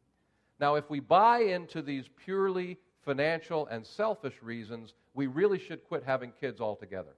Now, 0.58 0.74
if 0.76 0.88
we 0.88 1.00
buy 1.00 1.40
into 1.40 1.82
these 1.82 2.04
purely 2.24 2.78
financial 3.04 3.66
and 3.66 3.86
selfish 3.86 4.34
reasons, 4.42 4.94
we 5.14 5.26
really 5.26 5.58
should 5.58 5.84
quit 5.84 6.02
having 6.04 6.32
kids 6.40 6.60
altogether. 6.60 7.14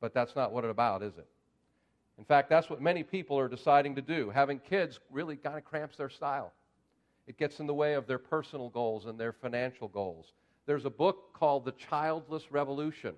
But 0.00 0.14
that's 0.14 0.36
not 0.36 0.52
what 0.52 0.64
it's 0.64 0.70
about, 0.70 1.02
is 1.02 1.16
it? 1.16 1.26
In 2.18 2.24
fact, 2.24 2.50
that's 2.50 2.68
what 2.68 2.82
many 2.82 3.02
people 3.02 3.38
are 3.38 3.48
deciding 3.48 3.94
to 3.94 4.02
do. 4.02 4.30
Having 4.30 4.60
kids 4.60 4.98
really 5.10 5.36
kind 5.36 5.56
of 5.56 5.64
cramps 5.64 5.96
their 5.96 6.10
style. 6.10 6.52
It 7.28 7.36
gets 7.36 7.60
in 7.60 7.66
the 7.66 7.74
way 7.74 7.92
of 7.92 8.06
their 8.06 8.18
personal 8.18 8.70
goals 8.70 9.04
and 9.04 9.20
their 9.20 9.32
financial 9.32 9.86
goals. 9.86 10.32
There's 10.64 10.86
a 10.86 10.90
book 10.90 11.34
called 11.34 11.66
The 11.66 11.72
Childless 11.72 12.50
Revolution. 12.50 13.14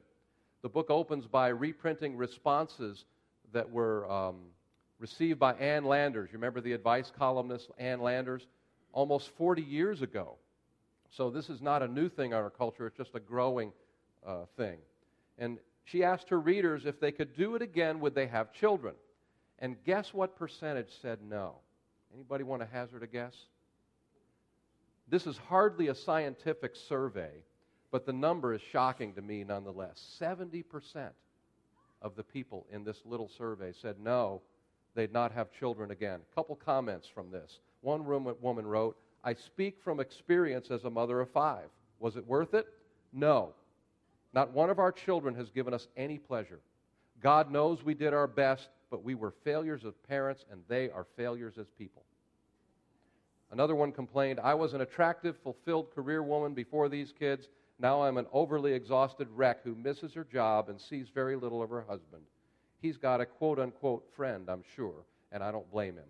The 0.63 0.69
book 0.69 0.91
opens 0.91 1.29
by 1.29 1.49
reprinting 1.49 2.17
responses 2.17 3.05
that 3.53 3.71
were 3.71 4.11
um, 4.11 4.41
received 4.99 5.39
by 5.39 5.55
Ann 5.55 5.85
Landers. 5.85 6.31
You 6.33 6.39
remember 6.39 6.61
the 6.61 6.73
advice 6.73 7.13
columnist 7.17 7.71
Ann 7.79 8.01
Landers? 8.01 8.49
Almost 8.93 9.31
40 9.39 9.63
years 9.63 10.03
ago. 10.03 10.37
So 11.11 11.31
this 11.31 11.49
is 11.49 11.63
not 11.63 11.83
a 11.83 11.89
new 11.89 12.09
thing 12.09 12.33
in 12.33 12.37
our 12.37 12.51
culture, 12.51 12.89
it's 12.89 12.97
just 12.97 13.15
a 13.15 13.21
growing 13.21 13.73
uh, 14.27 14.47
thing. 14.57 14.79
And 15.39 15.59
she 15.85 16.03
asked 16.03 16.29
her 16.31 16.41
readers 16.41 16.85
if 16.85 16.99
they 16.99 17.13
could 17.13 17.37
do 17.37 17.55
it 17.55 17.63
again, 17.63 18.01
would 18.01 18.17
they 18.17 18.27
have 18.27 18.53
children? 18.53 18.95
And 19.61 19.77
guess 19.85 20.13
what 20.13 20.37
percentage 20.37 20.91
said 21.01 21.21
no? 21.23 21.57
Anybody 22.13 22.43
want 22.43 22.63
to 22.63 22.69
hazard 22.73 23.05
a 23.05 23.07
guess? 23.07 23.35
This 25.11 25.27
is 25.27 25.37
hardly 25.37 25.89
a 25.89 25.95
scientific 25.95 26.77
survey, 26.77 27.33
but 27.91 28.07
the 28.07 28.13
number 28.13 28.55
is 28.55 28.61
shocking 28.63 29.13
to 29.15 29.23
me 29.23 29.43
nonetheless. 29.43 30.01
70% 30.21 31.11
of 32.01 32.15
the 32.15 32.23
people 32.23 32.65
in 32.71 32.85
this 32.85 33.03
little 33.05 33.29
survey 33.29 33.73
said 33.73 33.97
no, 33.99 34.41
they'd 34.95 35.13
not 35.13 35.33
have 35.33 35.51
children 35.53 35.91
again. 35.91 36.21
A 36.21 36.35
couple 36.35 36.55
comments 36.55 37.09
from 37.09 37.31
this. 37.31 37.59
One 37.81 38.05
woman 38.41 38.67
wrote, 38.67 38.97
I 39.25 39.35
speak 39.35 39.79
from 39.83 39.99
experience 39.99 40.71
as 40.71 40.85
a 40.85 40.91
mother 40.91 41.21
of 41.21 41.31
five. 41.31 41.69
Was 41.99 42.17
it 42.17 42.27
worth 42.27 42.55
it? 42.55 42.69
No. 43.13 43.53
Not 44.33 44.53
one 44.53 44.71
of 44.71 44.79
our 44.79 44.93
children 44.93 45.35
has 45.35 45.51
given 45.51 45.75
us 45.75 45.89
any 45.97 46.19
pleasure. 46.19 46.61
God 47.21 47.51
knows 47.51 47.83
we 47.83 47.95
did 47.95 48.15
our 48.15 48.29
best, 48.29 48.69
but 48.91 49.03
we 49.03 49.15
were 49.15 49.35
failures 49.45 49.85
as 49.85 49.95
parents, 50.09 50.45
and 50.51 50.63
they 50.69 50.89
are 50.89 51.07
failures 51.17 51.59
as 51.59 51.67
people. 51.77 52.05
Another 53.51 53.75
one 53.75 53.93
complained, 53.93 54.39
I 54.41 54.55
was 54.55 54.75
an 54.75 54.81
attractive, 54.81 55.37
fulfilled 55.37 55.93
career 55.95 56.23
woman 56.23 56.55
before 56.55 56.89
these 56.89 57.13
kids. 57.13 57.49
Now 57.79 58.03
I'm 58.03 58.17
an 58.17 58.27
overly 58.33 58.73
exhausted 58.73 59.29
wreck 59.35 59.63
who 59.65 59.75
misses 59.75 60.15
her 60.15 60.25
job 60.25 60.69
and 60.69 60.81
sees 60.81 61.09
very 61.09 61.35
little 61.35 61.63
of 61.63 61.71
her 61.71 61.83
husband. 61.83 62.23
He's 62.81 62.97
got 62.97 63.21
a 63.21 63.27
quote 63.27 63.59
unquote 63.59 64.09
friend, 64.15 64.49
I'm 64.49 64.63
sure, 64.77 65.05
and 65.33 65.43
I 65.43 65.51
don't 65.51 65.71
blame 65.71 65.97
him. 65.97 66.09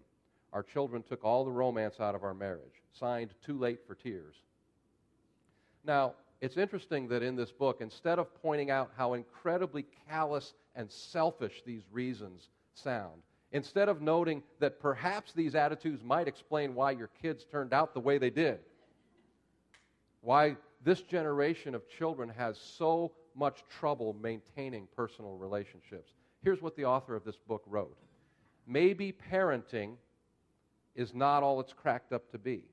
Our 0.53 0.63
children 0.63 1.03
took 1.03 1.25
all 1.25 1.45
the 1.45 1.51
romance 1.51 2.01
out 2.01 2.15
of 2.15 2.25
our 2.25 2.35
marriage. 2.35 2.83
Signed, 2.93 3.31
Too 3.45 3.59
Late 3.59 3.81
for 3.87 3.95
Tears. 3.95 4.35
Now, 5.85 6.15
it's 6.41 6.57
interesting 6.57 7.09
that 7.09 7.23
in 7.23 7.37
this 7.37 7.53
book, 7.53 7.81
instead 7.81 8.19
of 8.19 8.35
pointing 8.43 8.71
out 8.71 8.91
how 8.97 9.15
incredibly 9.15 9.85
callous 10.09 10.55
and 10.75 10.91
selfish 10.91 11.63
these 11.65 11.83
reasons 11.93 12.49
sound, 12.75 13.23
instead 13.53 13.89
of 13.89 14.01
noting 14.01 14.43
that 14.61 14.81
perhaps 14.81 15.33
these 15.33 15.55
attitudes 15.55 16.03
might 16.05 16.29
explain 16.29 16.75
why 16.75 16.93
your 16.93 17.11
kids 17.21 17.45
turned 17.45 17.73
out 17.73 17.95
the 17.95 18.01
way 18.01 18.19
they 18.19 18.31
did, 18.31 18.61
why 20.21 20.57
this 20.85 21.03
generation 21.03 21.75
of 21.75 21.89
children 21.89 22.29
has 22.29 22.59
so 22.59 23.13
much 23.35 23.65
trouble 23.69 24.17
maintaining 24.21 24.87
personal 24.95 25.37
relationships. 25.37 26.13
Here's 26.43 26.63
what 26.63 26.77
the 26.77 26.85
author 26.85 27.15
of 27.15 27.25
this 27.25 27.39
book 27.49 27.63
wrote 27.67 27.97
Maybe 28.67 29.13
parenting 29.13 29.95
is 30.95 31.15
not 31.15 31.43
all 31.43 31.61
it's 31.61 31.73
cracked 31.73 32.13
up 32.13 32.31
to 32.33 32.39
be. 32.39 32.65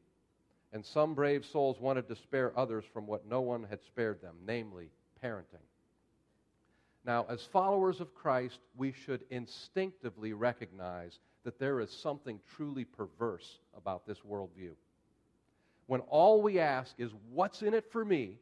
And 0.73 0.85
some 0.85 1.13
brave 1.13 1.45
souls 1.45 1.79
wanted 1.79 2.07
to 2.09 2.15
spare 2.15 2.57
others 2.59 2.83
from 2.91 3.07
what 3.07 3.25
no 3.25 3.41
one 3.41 3.65
had 3.69 3.81
spared 3.83 4.21
them, 4.21 4.35
namely 4.45 4.89
parenting. 5.23 5.63
Now, 7.07 7.25
as 7.29 7.41
followers 7.41 8.01
of 8.01 8.13
Christ, 8.13 8.59
we 8.75 8.91
should 8.91 9.23
instinctively 9.29 10.33
recognize 10.33 11.19
that 11.45 11.57
there 11.57 11.79
is 11.79 11.89
something 11.89 12.41
truly 12.55 12.83
perverse 12.83 13.59
about 13.77 14.05
this 14.05 14.19
worldview. 14.29 14.71
When 15.87 16.01
all 16.01 16.41
we 16.41 16.59
ask 16.59 16.93
is, 16.97 17.11
What's 17.31 17.61
in 17.61 17.73
it 17.73 17.89
for 17.89 18.03
me? 18.03 18.35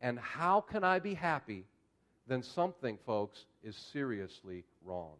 and 0.00 0.18
How 0.20 0.60
can 0.60 0.84
I 0.84 1.00
be 1.00 1.14
happy? 1.14 1.66
then 2.28 2.42
something, 2.44 2.96
folks, 3.04 3.46
is 3.64 3.76
seriously 3.76 4.62
wrong. 4.84 5.14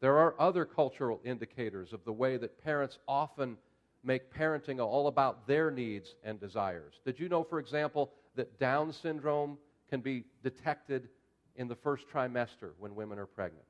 There 0.00 0.16
are 0.16 0.34
other 0.38 0.64
cultural 0.64 1.20
indicators 1.24 1.92
of 1.92 2.02
the 2.06 2.12
way 2.12 2.38
that 2.38 2.64
parents 2.64 2.98
often 3.06 3.58
make 4.02 4.32
parenting 4.32 4.80
all 4.80 5.08
about 5.08 5.46
their 5.46 5.70
needs 5.70 6.14
and 6.24 6.40
desires. 6.40 6.94
Did 7.04 7.20
you 7.20 7.28
know, 7.28 7.44
for 7.44 7.58
example, 7.58 8.12
that 8.34 8.58
Down 8.58 8.94
syndrome 8.94 9.58
can 9.90 10.00
be 10.00 10.24
detected 10.42 11.10
in 11.56 11.68
the 11.68 11.74
first 11.74 12.08
trimester 12.08 12.70
when 12.78 12.94
women 12.94 13.18
are 13.18 13.26
pregnant? 13.26 13.64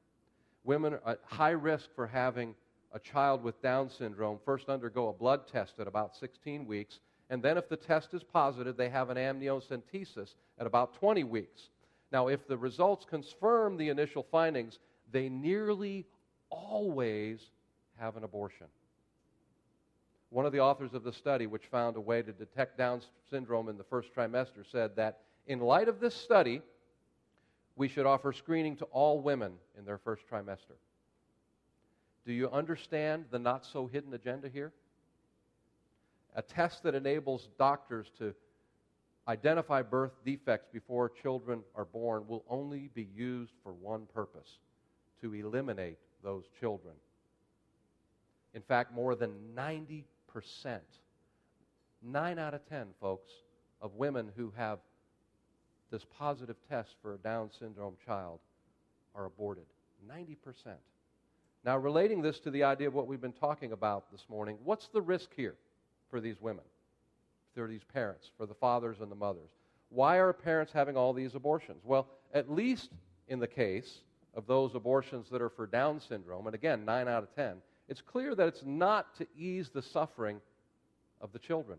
Women 0.65 0.99
at 1.07 1.21
high 1.25 1.51
risk 1.51 1.89
for 1.95 2.07
having 2.07 2.55
a 2.93 2.99
child 2.99 3.43
with 3.43 3.61
Down 3.63 3.91
syndrome 3.91 4.39
first 4.45 4.69
undergo 4.69 5.09
a 5.09 5.13
blood 5.13 5.47
test 5.47 5.75
at 5.79 5.87
about 5.87 6.17
16 6.17 6.67
weeks, 6.67 7.01
and 7.31 7.43
then 7.43 7.59
if 7.59 7.69
the 7.69 7.77
test 7.77 8.15
is 8.15 8.23
positive, 8.23 8.77
they 8.77 8.89
have 8.89 9.11
an 9.11 9.17
amniocentesis 9.17 10.35
at 10.59 10.67
about 10.67 10.95
20 10.95 11.25
weeks. 11.25 11.69
Now, 12.13 12.29
if 12.29 12.47
the 12.47 12.57
results 12.57 13.05
confirm 13.05 13.77
the 13.77 13.89
initial 13.89 14.27
findings, 14.31 14.79
they 15.13 15.29
nearly 15.29 16.07
always 16.51 17.41
have 17.99 18.17
an 18.17 18.25
abortion. 18.25 18.67
One 20.31 20.47
of 20.47 20.53
the 20.53 20.61
authors 20.61 20.95
of 20.95 21.05
the 21.05 21.13
study, 21.13 21.47
which 21.47 21.67
found 21.67 21.97
a 21.97 22.01
way 22.01 22.23
to 22.23 22.33
detect 22.33 22.79
Down 22.79 23.01
syndrome 23.31 23.69
in 23.69 23.77
the 23.77 23.85
first 23.85 24.15
trimester, 24.15 24.65
said 24.71 24.97
that 24.97 25.21
in 25.47 25.61
light 25.61 25.89
of 25.89 26.01
this 26.01 26.15
study, 26.15 26.63
we 27.77 27.89
should 27.89 28.07
offer 28.07 28.33
screening 28.33 28.77
to 28.77 28.85
all 28.87 29.21
women 29.21 29.53
in 29.79 29.85
their 29.85 29.99
first 29.99 30.23
trimester. 30.31 30.77
Do 32.25 32.33
you 32.33 32.51
understand 32.51 33.27
the 33.31 33.39
not 33.39 33.65
so 33.65 33.87
hidden 33.87 34.13
agenda 34.15 34.49
here? 34.49 34.73
A 36.35 36.43
test 36.43 36.83
that 36.83 36.95
enables 36.95 37.49
doctors 37.59 38.11
to 38.19 38.35
identify 39.29 39.83
birth 39.83 40.13
defects 40.25 40.69
before 40.73 41.09
children 41.09 41.63
are 41.75 41.85
born 41.85 42.27
will 42.27 42.45
only 42.49 42.91
be 42.95 43.09
used 43.15 43.53
for 43.63 43.73
one 43.73 44.07
purpose 44.13 44.59
to 45.21 45.35
eliminate 45.35 45.99
those 46.23 46.45
children. 46.61 46.95
In 48.55 48.63
fact, 48.63 48.93
more 48.93 49.15
than 49.15 49.33
90%, 49.55 50.05
9 52.03 52.39
out 52.39 52.55
of 52.55 52.69
10, 52.69 52.89
folks, 53.01 53.31
of 53.81 53.95
women 53.95 54.31
who 54.37 54.53
have 54.57 54.79
this 55.91 56.05
positive 56.19 56.57
test 56.69 56.95
for 57.03 57.15
a 57.15 57.19
Down 57.19 57.51
syndrome 57.59 57.97
child 58.05 58.41
are 59.15 59.27
aborted. 59.27 59.65
90%. 60.09 60.37
Now, 61.65 61.77
relating 61.79 62.23
this 62.23 62.39
to 62.41 62.51
the 62.51 62.65
idea 62.65 62.87
of 62.87 62.95
what 62.95 63.07
we've 63.07 63.21
been 63.21 63.33
talking 63.33 63.73
about 63.73 64.11
this 64.13 64.25
morning, 64.29 64.59
what's 64.63 64.89
the 64.89 65.03
risk 65.03 65.31
here 65.37 65.57
for 66.11 66.21
these 66.21 66.41
women, 66.41 66.65
for 67.55 67.67
these 67.67 67.85
parents, 67.93 68.31
for 68.37 68.47
the 68.47 68.55
fathers 68.55 68.99
and 69.01 69.11
the 69.11 69.17
mothers? 69.17 69.51
Why 69.89 70.19
are 70.19 70.33
parents 70.33 70.73
having 70.73 70.97
all 70.97 71.13
these 71.13 71.35
abortions? 71.35 71.83
Well, 71.85 72.09
at 72.35 72.51
least 72.51 72.91
in 73.29 73.41
the 73.41 73.47
case 73.47 74.01
of 74.35 74.47
those 74.47 74.75
abortions 74.75 75.29
that 75.31 75.43
are 75.43 75.49
for 75.49 75.67
Down 75.67 76.01
syndrome, 76.01 76.47
and 76.47 76.55
again, 76.55 76.85
9 76.85 77.09
out 77.09 77.23
of 77.23 77.35
10, 77.35 77.57
it's 77.89 78.01
clear 78.01 78.35
that 78.35 78.49
it's 78.49 78.65
not 78.65 79.15
to 79.17 79.27
ease 79.37 79.71
the 79.73 79.83
suffering 79.83 80.41
of 81.21 81.33
the 81.33 81.39
children, 81.39 81.79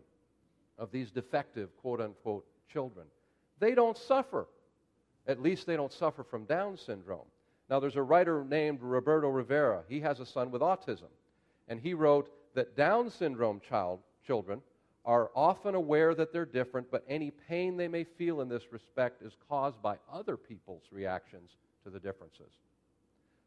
of 0.78 0.90
these 0.90 1.10
defective, 1.10 1.68
quote 1.80 2.00
unquote, 2.00 2.44
children. 2.72 3.06
They 3.58 3.74
don't 3.74 3.96
suffer. 3.96 4.46
At 5.26 5.42
least 5.42 5.66
they 5.66 5.76
don't 5.76 5.92
suffer 5.92 6.24
from 6.24 6.44
Down 6.44 6.76
syndrome. 6.76 7.26
Now, 7.68 7.80
there's 7.80 7.96
a 7.96 8.02
writer 8.02 8.44
named 8.44 8.80
Roberto 8.80 9.28
Rivera. 9.28 9.82
He 9.88 10.00
has 10.00 10.20
a 10.20 10.26
son 10.26 10.50
with 10.50 10.62
autism. 10.62 11.10
And 11.68 11.78
he 11.78 11.92
wrote 11.92 12.30
that 12.54 12.76
Down 12.76 13.10
syndrome 13.10 13.60
child, 13.60 14.00
children 14.26 14.62
are 15.04 15.30
often 15.34 15.74
aware 15.74 16.14
that 16.14 16.32
they're 16.32 16.44
different, 16.44 16.90
but 16.90 17.04
any 17.08 17.30
pain 17.30 17.76
they 17.76 17.88
may 17.88 18.04
feel 18.04 18.40
in 18.40 18.48
this 18.48 18.72
respect 18.72 19.22
is 19.22 19.32
caused 19.48 19.80
by 19.80 19.96
other 20.12 20.36
people's 20.36 20.82
reactions 20.90 21.56
to 21.84 21.90
the 21.90 21.98
differences. 21.98 22.52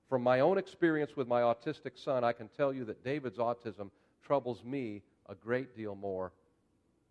From 0.10 0.24
my 0.24 0.40
own 0.40 0.58
experience 0.58 1.16
with 1.16 1.28
my 1.28 1.42
autistic 1.42 1.98
son, 2.04 2.24
I 2.24 2.34
can 2.34 2.48
tell 2.50 2.74
you 2.74 2.84
that 2.86 3.04
David's 3.04 3.38
autism 3.38 3.92
troubles 4.24 4.64
me 4.64 5.04
a 5.30 5.36
great 5.36 5.76
deal 5.76 5.96
more 5.96 6.32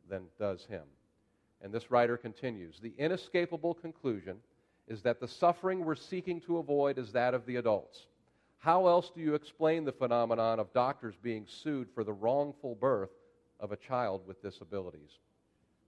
than 0.09 0.25
does 0.39 0.65
him. 0.65 0.83
And 1.63 1.73
this 1.73 1.91
writer 1.91 2.17
continues 2.17 2.79
The 2.81 2.95
inescapable 2.99 3.75
conclusion 3.75 4.39
is 4.89 5.03
that 5.03 5.21
the 5.21 5.29
suffering 5.29 5.85
we're 5.85 5.95
seeking 5.95 6.41
to 6.43 6.59
avoid 6.59 6.99
is 6.99 7.13
that 7.13 7.35
of 7.35 7.47
the 7.47 7.57
adults. 7.57 8.07
How 8.59 8.89
else 8.89 9.11
do 9.15 9.21
you 9.21 9.35
explain 9.35 9.85
the 9.85 9.93
phenomenon 9.93 10.59
of 10.61 10.73
doctors 10.73 11.15
being 11.23 11.47
sued 11.47 11.89
for 11.95 12.05
the 12.05 12.13
wrongful 12.13 12.75
birth 12.75 13.11
of 13.59 13.73
a 13.73 13.77
child 13.77 14.27
with 14.27 14.43
disabilities? 14.43 15.19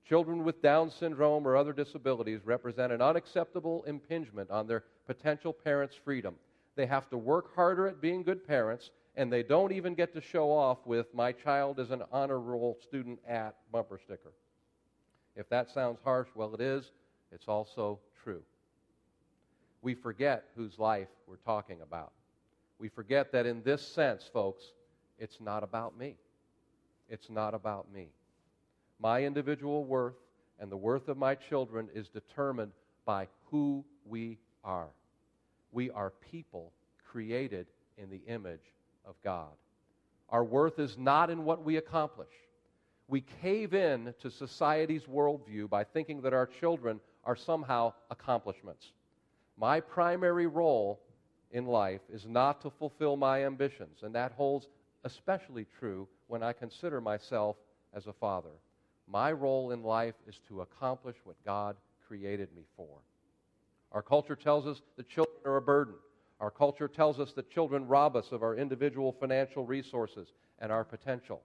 Children 0.09 0.45
with 0.45 0.63
Down 0.63 0.91
syndrome 0.91 1.47
or 1.47 1.57
other 1.57 1.73
disabilities 1.73 2.41
represent 2.45 2.93
an 2.93 3.03
unacceptable 3.03 3.85
impingement 3.85 4.51
on 4.51 4.67
their 4.67 4.85
potential 5.07 5.53
parents' 5.53 5.95
freedom. 6.05 6.35
They 6.75 6.87
have 6.87 7.09
to 7.11 7.19
work 7.19 7.55
harder 7.55 7.89
at 7.89 8.01
being 8.01 8.23
good 8.23 8.47
parents, 8.47 8.91
and 9.17 9.33
they 9.33 9.43
don't 9.43 9.73
even 9.73 9.95
get 9.95 10.15
to 10.15 10.21
show 10.21 10.51
off 10.51 10.79
with, 10.87 11.13
My 11.15 11.33
child 11.33 11.79
is 11.79 11.91
an 11.91 12.03
honor 12.11 12.41
roll 12.41 12.79
student 12.83 13.21
at 13.29 13.57
bumper 13.71 14.01
sticker. 14.03 14.33
If 15.37 15.49
that 15.49 15.71
sounds 15.71 15.99
harsh, 16.05 16.29
well, 16.35 16.55
it 16.55 16.61
is. 16.61 16.91
It's 17.31 17.49
also 17.49 17.99
true. 18.23 18.43
We 19.81 19.95
forget 19.95 20.45
whose 20.55 20.79
life 20.79 21.09
we're 21.27 21.37
talking 21.37 21.81
about. 21.81 22.13
We 22.79 22.89
forget 22.89 23.33
that 23.33 23.47
in 23.47 23.63
this 23.63 23.87
sense, 23.87 24.29
folks, 24.33 24.63
it's 25.19 25.41
not 25.41 25.63
about 25.63 25.97
me. 25.99 26.17
It's 27.09 27.31
not 27.31 27.55
about 27.55 27.93
me. 27.93 28.09
My 29.01 29.25
individual 29.25 29.85
worth 29.85 30.15
and 30.61 30.71
the 30.71 30.77
worth 30.77 31.09
of 31.09 31.17
my 31.17 31.35
children 31.35 31.89
is 31.95 32.09
determined 32.09 32.73
by 33.05 33.29
who 33.51 33.85
we 34.07 34.39
are. 34.65 34.89
We 35.73 35.91
are 35.91 36.13
people 36.31 36.73
created 37.05 37.67
in 37.99 38.11
the 38.11 38.21
image 38.27 38.73
of 39.05 39.15
God. 39.25 39.51
Our 40.29 40.45
worth 40.45 40.79
is 40.79 40.97
not 40.97 41.31
in 41.31 41.45
what 41.45 41.65
we 41.65 41.77
accomplish. 41.77 42.33
We 43.13 43.21
cave 43.43 43.75
in 43.75 44.15
to 44.23 44.31
society's 44.31 45.05
worldview 45.05 45.69
by 45.69 45.85
thinking 45.85 46.23
that 46.23 46.33
our 46.33 46.47
children 46.47 46.99
are 47.25 47.37
somehow 47.37 47.93
accomplishments. 48.11 48.87
My 49.59 49.81
primary 49.81 50.47
role 50.47 50.99
in 51.51 51.67
life 51.67 52.01
is 52.11 52.25
not 52.27 52.63
to 52.63 52.71
fulfill 52.71 53.19
my 53.19 53.45
ambitions, 53.45 53.99
and 54.03 54.15
that 54.15 54.33
holds 54.33 54.67
especially 55.05 55.67
true 55.79 56.09
when 56.29 56.43
I 56.43 56.55
consider 56.55 57.03
myself 57.03 57.57
as 57.93 58.07
a 58.07 58.15
father. 58.15 58.57
My 59.07 59.31
role 59.31 59.73
in 59.73 59.83
life 59.83 60.15
is 60.27 60.41
to 60.49 60.63
accomplish 60.63 61.17
what 61.25 61.37
God 61.45 61.77
created 62.09 62.49
me 62.57 62.63
for. 62.79 62.97
Our 63.93 64.01
culture 64.01 64.37
tells 64.37 64.67
us 64.67 64.81
that 64.97 65.07
children 65.11 65.37
are 65.45 65.59
a 65.59 65.61
burden. 65.61 65.97
Our 66.41 66.51
culture 66.51 66.89
tells 66.89 67.21
us 67.21 67.35
that 67.35 67.51
children 67.51 67.87
rob 67.87 68.17
us 68.17 68.33
of 68.33 68.43
our 68.43 68.57
individual 68.57 69.13
financial 69.13 69.67
resources 69.67 70.29
and 70.61 70.73
our 70.73 70.83
potential. 70.83 71.43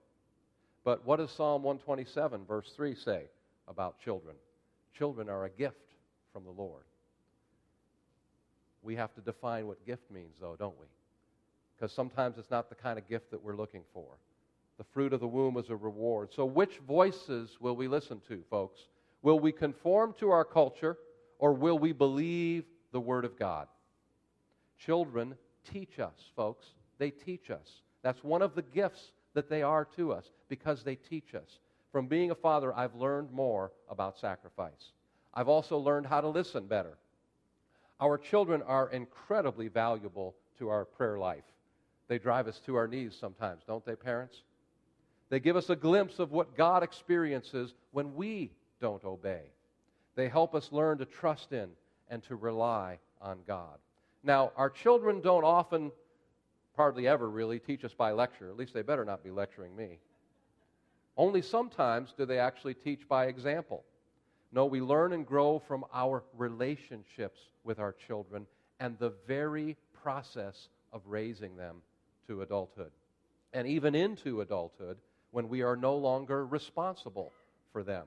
But 0.88 1.04
what 1.04 1.16
does 1.16 1.30
Psalm 1.30 1.62
127, 1.64 2.46
verse 2.46 2.72
3 2.74 2.94
say 2.94 3.24
about 3.68 4.00
children? 4.00 4.36
Children 4.96 5.28
are 5.28 5.44
a 5.44 5.50
gift 5.50 5.92
from 6.32 6.44
the 6.44 6.50
Lord. 6.50 6.84
We 8.80 8.96
have 8.96 9.14
to 9.16 9.20
define 9.20 9.66
what 9.66 9.84
gift 9.84 10.10
means, 10.10 10.36
though, 10.40 10.56
don't 10.58 10.80
we? 10.80 10.86
Because 11.76 11.92
sometimes 11.92 12.38
it's 12.38 12.50
not 12.50 12.70
the 12.70 12.74
kind 12.74 12.98
of 12.98 13.06
gift 13.06 13.30
that 13.32 13.44
we're 13.44 13.54
looking 13.54 13.82
for. 13.92 14.16
The 14.78 14.84
fruit 14.94 15.12
of 15.12 15.20
the 15.20 15.28
womb 15.28 15.58
is 15.58 15.68
a 15.68 15.76
reward. 15.76 16.30
So, 16.34 16.46
which 16.46 16.78
voices 16.78 17.58
will 17.60 17.76
we 17.76 17.86
listen 17.86 18.22
to, 18.28 18.42
folks? 18.48 18.80
Will 19.20 19.38
we 19.38 19.52
conform 19.52 20.14
to 20.20 20.30
our 20.30 20.42
culture 20.42 20.96
or 21.38 21.52
will 21.52 21.78
we 21.78 21.92
believe 21.92 22.64
the 22.92 23.00
Word 23.00 23.26
of 23.26 23.38
God? 23.38 23.68
Children 24.78 25.34
teach 25.70 25.98
us, 25.98 26.30
folks. 26.34 26.64
They 26.96 27.10
teach 27.10 27.50
us. 27.50 27.82
That's 28.02 28.24
one 28.24 28.40
of 28.40 28.54
the 28.54 28.62
gifts 28.62 29.12
that 29.34 29.48
they 29.48 29.62
are 29.62 29.84
to 29.96 30.12
us 30.12 30.30
because 30.48 30.82
they 30.82 30.96
teach 30.96 31.34
us. 31.34 31.58
From 31.92 32.06
being 32.06 32.30
a 32.30 32.34
father, 32.34 32.76
I've 32.76 32.94
learned 32.94 33.32
more 33.32 33.72
about 33.88 34.18
sacrifice. 34.18 34.92
I've 35.32 35.48
also 35.48 35.78
learned 35.78 36.06
how 36.06 36.20
to 36.20 36.28
listen 36.28 36.66
better. 36.66 36.98
Our 38.00 38.18
children 38.18 38.62
are 38.62 38.90
incredibly 38.90 39.68
valuable 39.68 40.34
to 40.58 40.68
our 40.68 40.84
prayer 40.84 41.18
life. 41.18 41.44
They 42.08 42.18
drive 42.18 42.48
us 42.48 42.60
to 42.66 42.76
our 42.76 42.88
knees 42.88 43.16
sometimes, 43.18 43.62
don't 43.66 43.84
they, 43.84 43.96
parents? 43.96 44.42
They 45.30 45.40
give 45.40 45.56
us 45.56 45.70
a 45.70 45.76
glimpse 45.76 46.18
of 46.18 46.32
what 46.32 46.56
God 46.56 46.82
experiences 46.82 47.74
when 47.92 48.14
we 48.14 48.50
don't 48.80 49.04
obey. 49.04 49.42
They 50.14 50.28
help 50.28 50.54
us 50.54 50.72
learn 50.72 50.98
to 50.98 51.04
trust 51.04 51.52
in 51.52 51.68
and 52.08 52.22
to 52.24 52.36
rely 52.36 52.98
on 53.20 53.38
God. 53.46 53.78
Now, 54.22 54.52
our 54.56 54.70
children 54.70 55.20
don't 55.20 55.44
often, 55.44 55.92
hardly 56.78 57.08
ever 57.08 57.28
really, 57.28 57.58
teach 57.58 57.84
us 57.84 57.92
by 57.92 58.12
lecture. 58.12 58.48
At 58.48 58.56
least 58.56 58.72
they 58.72 58.82
better 58.82 59.04
not 59.04 59.24
be 59.24 59.30
lecturing 59.30 59.76
me. 59.76 59.98
Only 61.16 61.42
sometimes 61.42 62.14
do 62.16 62.24
they 62.24 62.38
actually 62.38 62.74
teach 62.74 63.06
by 63.08 63.26
example. 63.26 63.84
No, 64.52 64.64
we 64.64 64.80
learn 64.80 65.12
and 65.12 65.26
grow 65.26 65.58
from 65.58 65.84
our 65.92 66.22
relationships 66.36 67.40
with 67.64 67.80
our 67.80 67.92
children 68.06 68.46
and 68.78 68.96
the 68.98 69.12
very 69.26 69.76
process 69.92 70.68
of 70.92 71.02
raising 71.04 71.56
them 71.56 71.82
to 72.28 72.42
adulthood. 72.42 72.92
And 73.52 73.66
even 73.66 73.96
into 73.96 74.40
adulthood 74.40 74.98
when 75.32 75.48
we 75.48 75.62
are 75.62 75.76
no 75.76 75.96
longer 75.96 76.46
responsible 76.46 77.32
for 77.72 77.82
them. 77.82 78.06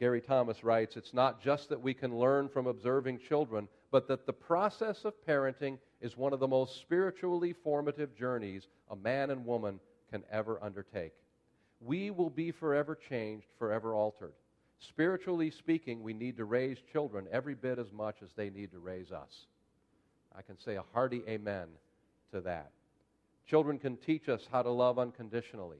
Gary 0.00 0.22
Thomas 0.22 0.64
writes 0.64 0.96
It's 0.96 1.14
not 1.14 1.42
just 1.42 1.68
that 1.68 1.80
we 1.80 1.92
can 1.92 2.18
learn 2.18 2.48
from 2.48 2.66
observing 2.66 3.18
children, 3.18 3.68
but 3.90 4.08
that 4.08 4.24
the 4.24 4.32
process 4.32 5.04
of 5.04 5.14
parenting 5.26 5.78
is 6.00 6.16
one 6.16 6.32
of 6.32 6.40
the 6.40 6.48
most 6.48 6.80
spiritually 6.80 7.52
formative 7.52 8.16
journeys 8.16 8.68
a 8.90 8.96
man 8.96 9.30
and 9.30 9.44
woman 9.44 9.80
can 10.10 10.22
ever 10.30 10.62
undertake. 10.62 11.12
We 11.80 12.10
will 12.10 12.30
be 12.30 12.50
forever 12.50 12.94
changed, 13.08 13.46
forever 13.58 13.94
altered. 13.94 14.32
Spiritually 14.78 15.50
speaking, 15.50 16.02
we 16.02 16.12
need 16.12 16.36
to 16.36 16.44
raise 16.44 16.78
children 16.92 17.26
every 17.32 17.54
bit 17.54 17.78
as 17.78 17.92
much 17.92 18.16
as 18.22 18.30
they 18.36 18.50
need 18.50 18.72
to 18.72 18.78
raise 18.78 19.10
us. 19.10 19.46
I 20.36 20.42
can 20.42 20.58
say 20.58 20.76
a 20.76 20.84
hearty 20.92 21.22
amen 21.28 21.68
to 22.32 22.40
that. 22.42 22.70
Children 23.46 23.78
can 23.78 23.96
teach 23.96 24.28
us 24.28 24.46
how 24.50 24.62
to 24.62 24.70
love 24.70 24.98
unconditionally. 24.98 25.78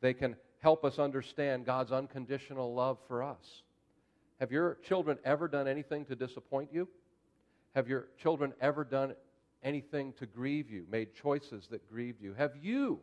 They 0.00 0.14
can 0.14 0.36
help 0.60 0.84
us 0.84 0.98
understand 0.98 1.66
God's 1.66 1.92
unconditional 1.92 2.74
love 2.74 2.98
for 3.06 3.22
us. 3.22 3.62
Have 4.40 4.50
your 4.50 4.78
children 4.86 5.18
ever 5.24 5.48
done 5.48 5.68
anything 5.68 6.04
to 6.06 6.16
disappoint 6.16 6.70
you? 6.72 6.88
Have 7.74 7.88
your 7.88 8.08
children 8.20 8.52
ever 8.60 8.84
done 8.84 9.14
anything 9.62 10.12
to 10.18 10.26
grieve 10.26 10.70
you, 10.70 10.86
made 10.90 11.14
choices 11.14 11.66
that 11.70 11.88
grieved 11.90 12.22
you? 12.22 12.34
Have 12.34 12.52
you 12.60 13.00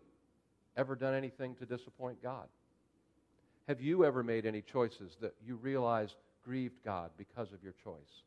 ever 0.78 0.96
done 0.96 1.14
anything 1.14 1.56
to 1.56 1.66
disappoint 1.66 2.22
God? 2.22 2.48
Have 3.68 3.82
you 3.82 4.06
ever 4.06 4.24
made 4.24 4.46
any 4.46 4.62
choices 4.62 5.16
that 5.22 5.36
you 5.46 5.56
realized 5.56 6.16
grieved 6.44 6.84
God 6.84 7.12
because 7.18 7.54
of 7.54 7.64
your 7.64 7.74
choice? 7.84 8.24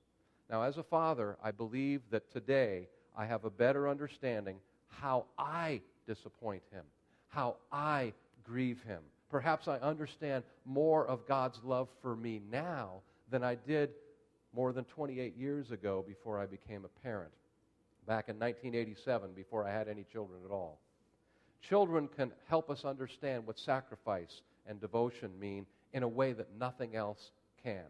Now, 0.49 0.63
as 0.63 0.79
a 0.79 0.83
father, 0.83 1.37
I 1.43 1.51
believe 1.51 2.03
that 2.11 2.33
today 2.33 2.89
I 3.17 3.27
have 3.27 3.45
a 3.45 3.51
better 3.51 3.89
understanding 3.89 4.57
how 4.89 5.27
I 5.39 5.81
disappoint 6.07 6.63
him, 6.71 6.85
how 7.29 7.57
I 7.73 8.13
grieve 8.45 8.81
him. 8.87 9.01
Perhaps 9.31 9.69
I 9.69 9.77
understand 9.79 10.45
more 10.65 11.07
of 11.07 11.27
God's 11.27 11.59
love 11.65 11.89
for 12.01 12.15
me 12.15 12.41
now 12.51 13.01
than 13.31 13.43
I 13.43 13.57
did 13.57 13.91
more 14.55 14.73
than 14.73 14.85
28 14.85 15.37
years 15.37 15.71
ago 15.71 16.05
before 16.07 16.39
I 16.39 16.47
became 16.47 16.85
a 16.85 17.01
parent, 17.03 17.33
back 18.07 18.29
in 18.29 18.39
1987, 18.39 19.31
before 19.35 19.67
I 19.67 19.73
had 19.73 19.89
any 19.89 20.05
children 20.05 20.41
at 20.45 20.51
all. 20.51 20.81
Children 21.61 22.09
can 22.09 22.33
help 22.49 22.71
us 22.71 22.85
understand 22.85 23.47
what 23.47 23.59
sacrifice 23.59 24.43
and 24.67 24.81
devotion 24.81 25.39
mean 25.41 25.67
in 25.93 26.03
a 26.03 26.09
way 26.09 26.33
that 26.33 26.57
nothing 26.59 26.95
else 26.95 27.31
can. 27.63 27.85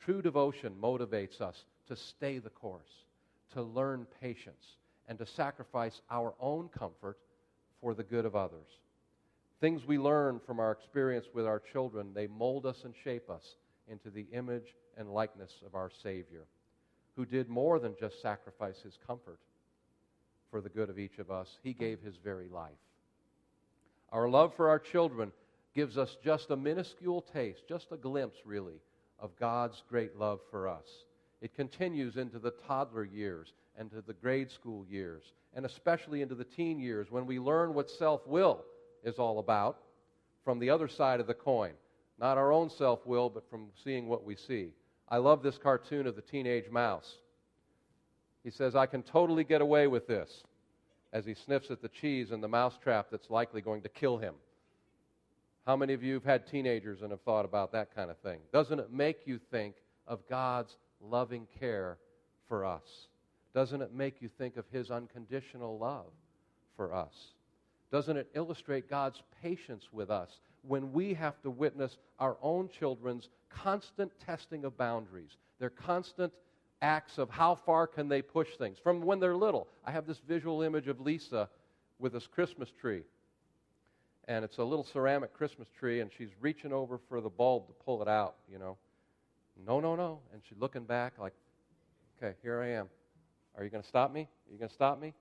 True 0.00 0.22
devotion 0.22 0.74
motivates 0.80 1.40
us 1.40 1.64
to 1.88 1.96
stay 1.96 2.38
the 2.38 2.50
course, 2.50 3.04
to 3.52 3.62
learn 3.62 4.06
patience, 4.20 4.76
and 5.08 5.18
to 5.18 5.26
sacrifice 5.26 6.00
our 6.10 6.34
own 6.40 6.68
comfort 6.68 7.18
for 7.80 7.94
the 7.94 8.04
good 8.04 8.24
of 8.24 8.36
others. 8.36 8.68
Things 9.60 9.86
we 9.86 9.98
learn 9.98 10.40
from 10.46 10.58
our 10.58 10.72
experience 10.72 11.26
with 11.34 11.46
our 11.46 11.60
children, 11.60 12.12
they 12.14 12.26
mold 12.26 12.64
us 12.64 12.84
and 12.84 12.94
shape 13.04 13.28
us 13.28 13.56
into 13.88 14.10
the 14.10 14.26
image 14.32 14.74
and 14.96 15.12
likeness 15.12 15.52
of 15.66 15.74
our 15.74 15.90
Savior, 16.02 16.44
who 17.20 17.26
did 17.26 17.50
more 17.50 17.78
than 17.78 17.94
just 18.00 18.22
sacrifice 18.22 18.80
his 18.82 18.98
comfort 19.06 19.38
for 20.50 20.62
the 20.62 20.70
good 20.70 20.88
of 20.88 20.98
each 20.98 21.18
of 21.18 21.30
us. 21.30 21.58
He 21.62 21.74
gave 21.74 22.00
his 22.00 22.16
very 22.16 22.48
life. 22.48 22.70
Our 24.10 24.26
love 24.26 24.54
for 24.54 24.70
our 24.70 24.78
children 24.78 25.30
gives 25.74 25.98
us 25.98 26.16
just 26.24 26.50
a 26.50 26.56
minuscule 26.56 27.20
taste, 27.20 27.60
just 27.68 27.92
a 27.92 27.98
glimpse, 27.98 28.38
really, 28.46 28.80
of 29.18 29.38
God's 29.38 29.82
great 29.86 30.16
love 30.16 30.40
for 30.50 30.66
us. 30.66 30.86
It 31.42 31.54
continues 31.54 32.16
into 32.16 32.38
the 32.38 32.54
toddler 32.66 33.04
years 33.04 33.52
and 33.78 33.90
to 33.90 34.00
the 34.00 34.14
grade 34.14 34.50
school 34.50 34.86
years, 34.88 35.22
and 35.52 35.66
especially 35.66 36.22
into 36.22 36.34
the 36.34 36.44
teen 36.44 36.78
years 36.78 37.10
when 37.10 37.26
we 37.26 37.38
learn 37.38 37.74
what 37.74 37.90
self 37.90 38.26
will 38.26 38.64
is 39.04 39.18
all 39.18 39.40
about 39.40 39.76
from 40.42 40.58
the 40.58 40.70
other 40.70 40.88
side 40.88 41.20
of 41.20 41.26
the 41.26 41.34
coin. 41.34 41.72
Not 42.18 42.38
our 42.38 42.50
own 42.50 42.70
self 42.70 43.06
will, 43.06 43.28
but 43.28 43.50
from 43.50 43.66
seeing 43.84 44.08
what 44.08 44.24
we 44.24 44.36
see. 44.36 44.70
I 45.10 45.18
love 45.18 45.42
this 45.42 45.58
cartoon 45.58 46.06
of 46.06 46.16
the 46.16 46.22
teenage 46.22 46.70
mouse. 46.70 47.16
He 48.44 48.50
says, 48.50 48.74
I 48.76 48.86
can 48.86 49.02
totally 49.02 49.44
get 49.44 49.60
away 49.60 49.86
with 49.86 50.06
this 50.06 50.44
as 51.12 51.26
he 51.26 51.34
sniffs 51.34 51.70
at 51.70 51.82
the 51.82 51.88
cheese 51.88 52.30
in 52.30 52.40
the 52.40 52.48
mousetrap 52.48 53.08
that's 53.10 53.30
likely 53.30 53.60
going 53.60 53.82
to 53.82 53.88
kill 53.88 54.18
him. 54.18 54.34
How 55.66 55.76
many 55.76 55.92
of 55.92 56.02
you 56.02 56.14
have 56.14 56.24
had 56.24 56.46
teenagers 56.46 57.02
and 57.02 57.10
have 57.10 57.20
thought 57.22 57.44
about 57.44 57.72
that 57.72 57.94
kind 57.94 58.10
of 58.10 58.18
thing? 58.18 58.38
Doesn't 58.52 58.78
it 58.78 58.92
make 58.92 59.26
you 59.26 59.40
think 59.50 59.74
of 60.06 60.26
God's 60.28 60.76
loving 61.00 61.46
care 61.58 61.98
for 62.48 62.64
us? 62.64 63.08
Doesn't 63.54 63.82
it 63.82 63.92
make 63.92 64.22
you 64.22 64.30
think 64.38 64.56
of 64.56 64.64
His 64.70 64.90
unconditional 64.90 65.78
love 65.78 66.12
for 66.76 66.94
us? 66.94 67.12
Doesn't 67.92 68.16
it 68.16 68.30
illustrate 68.34 68.88
God's 68.88 69.20
patience 69.42 69.84
with 69.92 70.10
us 70.10 70.30
when 70.62 70.92
we 70.92 71.14
have 71.14 71.40
to 71.42 71.50
witness 71.50 71.96
our 72.18 72.36
own 72.42 72.68
children's 72.78 73.28
constant 73.50 74.12
testing 74.24 74.64
of 74.64 74.76
boundaries, 74.76 75.36
their 75.58 75.70
constant 75.70 76.32
acts 76.82 77.18
of 77.18 77.28
how 77.28 77.54
far 77.54 77.86
can 77.86 78.08
they 78.08 78.22
push 78.22 78.48
things 78.56 78.78
from 78.82 79.02
when 79.02 79.20
they're 79.20 79.36
little? 79.36 79.68
I 79.84 79.90
have 79.90 80.06
this 80.06 80.20
visual 80.26 80.62
image 80.62 80.88
of 80.88 81.00
Lisa 81.00 81.48
with 81.98 82.12
this 82.12 82.26
Christmas 82.26 82.70
tree. 82.80 83.02
And 84.28 84.44
it's 84.44 84.58
a 84.58 84.64
little 84.64 84.84
ceramic 84.84 85.34
Christmas 85.34 85.68
tree, 85.78 86.00
and 86.00 86.10
she's 86.16 86.30
reaching 86.40 86.72
over 86.72 86.98
for 87.08 87.20
the 87.20 87.28
bulb 87.28 87.66
to 87.66 87.72
pull 87.84 88.00
it 88.00 88.08
out, 88.08 88.36
you 88.50 88.58
know. 88.58 88.76
No, 89.66 89.80
no, 89.80 89.96
no. 89.96 90.20
And 90.32 90.40
she's 90.48 90.58
looking 90.58 90.84
back 90.84 91.14
like, 91.18 91.34
okay, 92.16 92.34
here 92.42 92.60
I 92.60 92.68
am. 92.68 92.88
Are 93.56 93.64
you 93.64 93.70
going 93.70 93.82
to 93.82 93.88
stop 93.88 94.12
me? 94.12 94.22
Are 94.22 94.52
you 94.52 94.58
going 94.58 94.68
to 94.68 94.74
stop 94.74 95.00
me? 95.00 95.12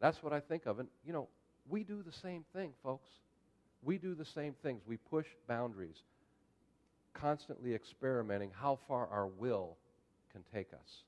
That's 0.00 0.22
what 0.22 0.32
I 0.32 0.40
think 0.40 0.66
of. 0.66 0.78
And, 0.78 0.88
you 1.06 1.12
know, 1.12 1.28
we 1.68 1.84
do 1.84 2.02
the 2.02 2.12
same 2.12 2.44
thing, 2.52 2.72
folks. 2.82 3.08
We 3.82 3.98
do 3.98 4.14
the 4.14 4.24
same 4.24 4.54
things. 4.62 4.82
We 4.86 4.96
push 4.96 5.26
boundaries, 5.48 6.02
constantly 7.20 7.74
experimenting 7.74 8.50
how 8.54 8.78
far 8.88 9.06
our 9.08 9.26
will 9.26 9.76
can 10.32 10.42
take 10.54 10.72
us. 10.72 11.04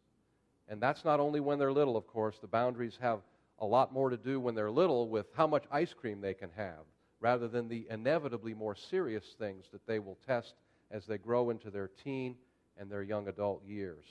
And 0.68 0.80
that's 0.80 1.04
not 1.04 1.20
only 1.20 1.40
when 1.40 1.58
they're 1.58 1.72
little, 1.72 1.96
of 1.96 2.06
course. 2.06 2.36
The 2.40 2.46
boundaries 2.46 2.98
have 3.00 3.20
a 3.58 3.66
lot 3.66 3.92
more 3.92 4.10
to 4.10 4.16
do 4.16 4.40
when 4.40 4.54
they're 4.54 4.70
little 4.70 5.08
with 5.08 5.26
how 5.34 5.46
much 5.46 5.64
ice 5.70 5.92
cream 5.92 6.20
they 6.20 6.34
can 6.34 6.50
have, 6.56 6.84
rather 7.20 7.48
than 7.48 7.68
the 7.68 7.86
inevitably 7.90 8.54
more 8.54 8.74
serious 8.74 9.24
things 9.38 9.66
that 9.72 9.86
they 9.86 9.98
will 9.98 10.18
test 10.26 10.54
as 10.90 11.06
they 11.06 11.18
grow 11.18 11.50
into 11.50 11.70
their 11.70 11.90
teen 12.02 12.36
and 12.78 12.90
their 12.90 13.02
young 13.02 13.28
adult 13.28 13.64
years. 13.64 14.04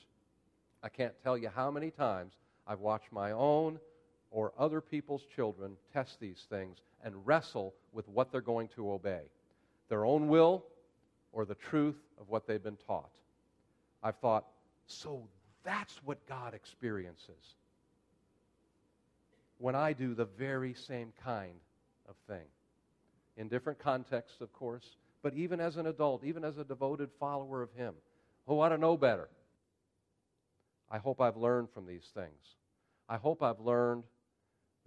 I 0.84 0.90
can't 0.90 1.14
tell 1.24 1.38
you 1.38 1.50
how 1.50 1.72
many 1.72 1.92
times 1.92 2.34
I've 2.68 2.80
watched 2.80 3.12
my 3.12 3.32
own 3.32 3.80
or 4.32 4.54
other 4.58 4.82
people's 4.82 5.26
children 5.36 5.78
test 5.94 6.20
these 6.20 6.46
things 6.50 6.78
and 7.04 7.26
wrestle 7.26 7.74
with 7.92 8.08
what 8.08 8.32
they're 8.32 8.42
going 8.42 8.70
to 8.76 8.92
obey 8.92 9.24
their 9.92 10.06
own 10.06 10.30
will 10.30 10.64
or 11.32 11.46
the 11.46 11.56
truth 11.56 11.98
of 12.20 12.30
what 12.30 12.48
they've 12.48 12.64
been 12.64 12.78
taught. 12.88 13.12
I've 14.04 14.18
thought, 14.18 14.46
so 14.86 15.28
that's 15.64 16.02
what 16.04 16.26
God 16.28 16.54
experiences 16.54 17.56
when 19.58 19.76
I 19.76 19.94
do 19.94 20.16
the 20.16 20.26
very 20.26 20.74
same 20.74 21.14
kind 21.24 21.60
of 22.10 22.16
thing. 22.28 22.48
In 23.38 23.48
different 23.48 23.80
contexts, 23.80 24.42
of 24.42 24.52
course, 24.52 24.96
but 25.22 25.36
even 25.36 25.60
as 25.60 25.78
an 25.78 25.86
adult, 25.86 26.24
even 26.24 26.44
as 26.44 26.58
a 26.58 26.64
devoted 26.64 27.10
follower 27.20 27.62
of 27.62 27.72
Him. 27.74 27.94
Oh, 28.48 28.60
I 28.60 28.70
don't 28.70 28.82
know 28.82 28.98
better. 28.98 29.30
I 30.90 30.98
hope 30.98 31.22
I've 31.22 31.38
learned 31.38 31.70
from 31.70 31.86
these 31.86 32.10
things. 32.14 32.56
I 33.08 33.18
hope 33.18 33.44
I've 33.44 33.60
learned 33.60 34.04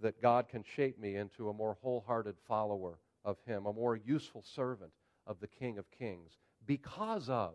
that 0.01 0.21
God 0.21 0.49
can 0.49 0.63
shape 0.75 0.99
me 0.99 1.15
into 1.15 1.49
a 1.49 1.53
more 1.53 1.77
wholehearted 1.81 2.35
follower 2.47 2.99
of 3.23 3.37
Him, 3.45 3.65
a 3.65 3.73
more 3.73 3.95
useful 3.95 4.43
servant 4.43 4.91
of 5.27 5.39
the 5.39 5.47
King 5.47 5.77
of 5.77 5.89
Kings, 5.91 6.31
because 6.65 7.29
of 7.29 7.53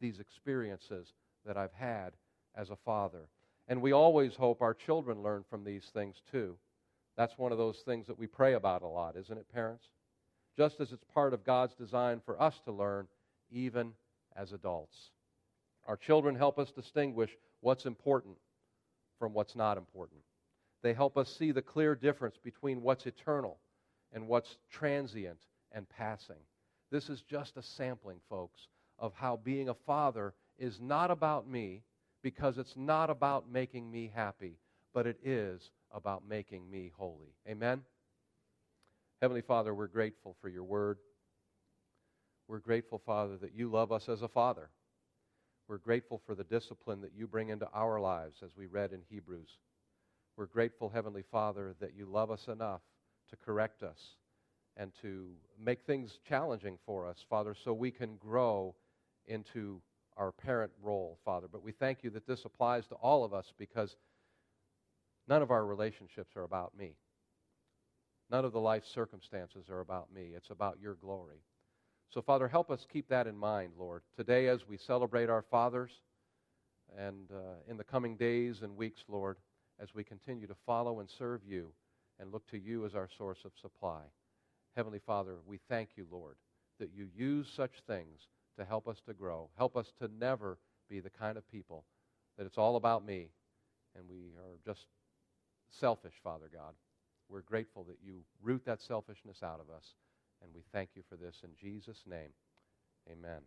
these 0.00 0.20
experiences 0.20 1.12
that 1.44 1.56
I've 1.56 1.72
had 1.72 2.12
as 2.54 2.70
a 2.70 2.76
father. 2.76 3.28
And 3.68 3.82
we 3.82 3.92
always 3.92 4.34
hope 4.34 4.62
our 4.62 4.74
children 4.74 5.22
learn 5.22 5.44
from 5.48 5.64
these 5.64 5.84
things 5.92 6.16
too. 6.30 6.56
That's 7.16 7.38
one 7.38 7.52
of 7.52 7.58
those 7.58 7.78
things 7.78 8.06
that 8.06 8.18
we 8.18 8.26
pray 8.26 8.54
about 8.54 8.82
a 8.82 8.86
lot, 8.86 9.16
isn't 9.16 9.38
it, 9.38 9.52
parents? 9.52 9.84
Just 10.56 10.80
as 10.80 10.92
it's 10.92 11.04
part 11.12 11.34
of 11.34 11.44
God's 11.44 11.74
design 11.74 12.20
for 12.24 12.40
us 12.40 12.60
to 12.64 12.72
learn, 12.72 13.08
even 13.50 13.92
as 14.36 14.52
adults. 14.52 14.96
Our 15.86 15.96
children 15.96 16.34
help 16.34 16.58
us 16.58 16.70
distinguish 16.72 17.30
what's 17.60 17.86
important 17.86 18.36
from 19.18 19.32
what's 19.32 19.56
not 19.56 19.78
important. 19.78 20.20
They 20.82 20.92
help 20.92 21.16
us 21.16 21.34
see 21.34 21.52
the 21.52 21.62
clear 21.62 21.94
difference 21.94 22.36
between 22.42 22.82
what's 22.82 23.06
eternal 23.06 23.58
and 24.12 24.28
what's 24.28 24.56
transient 24.70 25.38
and 25.72 25.88
passing. 25.88 26.36
This 26.90 27.08
is 27.08 27.22
just 27.22 27.56
a 27.56 27.62
sampling, 27.62 28.20
folks, 28.28 28.68
of 28.98 29.12
how 29.14 29.40
being 29.42 29.68
a 29.68 29.74
father 29.74 30.34
is 30.58 30.78
not 30.80 31.10
about 31.10 31.48
me 31.48 31.82
because 32.22 32.58
it's 32.58 32.76
not 32.76 33.10
about 33.10 33.50
making 33.50 33.90
me 33.90 34.10
happy, 34.14 34.58
but 34.94 35.06
it 35.06 35.18
is 35.24 35.70
about 35.92 36.26
making 36.26 36.70
me 36.70 36.92
holy. 36.96 37.34
Amen? 37.48 37.82
Heavenly 39.20 39.42
Father, 39.42 39.74
we're 39.74 39.86
grateful 39.86 40.36
for 40.40 40.48
your 40.48 40.64
word. 40.64 40.98
We're 42.48 42.58
grateful, 42.58 43.00
Father, 43.04 43.36
that 43.38 43.54
you 43.54 43.70
love 43.70 43.90
us 43.90 44.08
as 44.08 44.22
a 44.22 44.28
father. 44.28 44.70
We're 45.68 45.78
grateful 45.78 46.20
for 46.24 46.34
the 46.34 46.44
discipline 46.44 47.00
that 47.00 47.14
you 47.16 47.26
bring 47.26 47.48
into 47.48 47.68
our 47.74 48.00
lives, 48.00 48.36
as 48.44 48.50
we 48.56 48.66
read 48.66 48.92
in 48.92 49.00
Hebrews. 49.08 49.58
We're 50.36 50.46
grateful, 50.46 50.88
Heavenly 50.88 51.24
Father, 51.32 51.74
that 51.80 51.94
you 51.96 52.06
love 52.06 52.30
us 52.30 52.46
enough 52.46 52.82
to 53.30 53.36
correct 53.36 53.82
us 53.82 53.98
and 54.76 54.92
to 55.02 55.28
make 55.62 55.84
things 55.86 56.18
challenging 56.28 56.78
for 56.84 57.06
us, 57.06 57.24
Father, 57.28 57.54
so 57.54 57.72
we 57.72 57.90
can 57.90 58.16
grow 58.16 58.74
into 59.26 59.80
our 60.16 60.32
parent 60.32 60.72
role, 60.82 61.18
Father. 61.24 61.46
But 61.50 61.62
we 61.62 61.72
thank 61.72 62.02
you 62.02 62.10
that 62.10 62.26
this 62.26 62.44
applies 62.44 62.86
to 62.88 62.94
all 62.96 63.24
of 63.24 63.34
us 63.34 63.52
because 63.58 63.96
none 65.28 65.42
of 65.42 65.50
our 65.50 65.64
relationships 65.64 66.36
are 66.36 66.44
about 66.44 66.76
me. 66.76 66.96
None 68.30 68.44
of 68.44 68.52
the 68.52 68.60
life 68.60 68.84
circumstances 68.84 69.68
are 69.70 69.80
about 69.80 70.12
me. 70.12 70.32
It's 70.34 70.50
about 70.50 70.78
your 70.80 70.94
glory. 70.94 71.38
So, 72.12 72.22
Father, 72.22 72.48
help 72.48 72.70
us 72.70 72.86
keep 72.90 73.08
that 73.08 73.26
in 73.26 73.36
mind, 73.36 73.72
Lord. 73.78 74.02
Today, 74.16 74.48
as 74.48 74.66
we 74.68 74.76
celebrate 74.76 75.28
our 75.28 75.42
fathers, 75.42 75.90
and 76.96 77.30
uh, 77.32 77.58
in 77.68 77.76
the 77.76 77.84
coming 77.84 78.16
days 78.16 78.62
and 78.62 78.76
weeks, 78.76 79.04
Lord, 79.08 79.38
as 79.80 79.94
we 79.94 80.04
continue 80.04 80.46
to 80.46 80.56
follow 80.64 81.00
and 81.00 81.10
serve 81.10 81.40
you 81.46 81.72
and 82.18 82.32
look 82.32 82.46
to 82.50 82.58
you 82.58 82.86
as 82.86 82.94
our 82.94 83.08
source 83.18 83.40
of 83.44 83.52
supply. 83.60 84.02
Heavenly 84.76 85.00
Father, 85.04 85.36
we 85.46 85.58
thank 85.68 85.90
you, 85.96 86.06
Lord, 86.10 86.36
that 86.78 86.90
you 86.94 87.08
use 87.16 87.48
such 87.56 87.72
things 87.86 88.28
to 88.58 88.64
help 88.64 88.86
us 88.86 89.00
to 89.06 89.14
grow. 89.14 89.48
Help 89.56 89.76
us 89.76 89.92
to 90.00 90.10
never 90.20 90.58
be 90.88 91.00
the 91.00 91.10
kind 91.10 91.38
of 91.38 91.50
people 91.50 91.84
that 92.36 92.44
it's 92.44 92.58
all 92.58 92.76
about 92.76 93.04
me 93.04 93.30
and 93.96 94.08
we 94.08 94.32
are 94.38 94.58
just 94.64 94.86
selfish, 95.70 96.14
Father 96.22 96.50
God. 96.52 96.74
We're 97.28 97.40
grateful 97.40 97.84
that 97.84 97.98
you 98.04 98.20
root 98.42 98.62
that 98.66 98.80
selfishness 98.80 99.42
out 99.42 99.60
of 99.60 99.74
us, 99.74 99.94
and 100.42 100.50
we 100.54 100.62
thank 100.72 100.90
you 100.94 101.02
for 101.08 101.16
this 101.16 101.36
in 101.42 101.50
Jesus' 101.58 102.04
name. 102.06 102.30
Amen. 103.10 103.40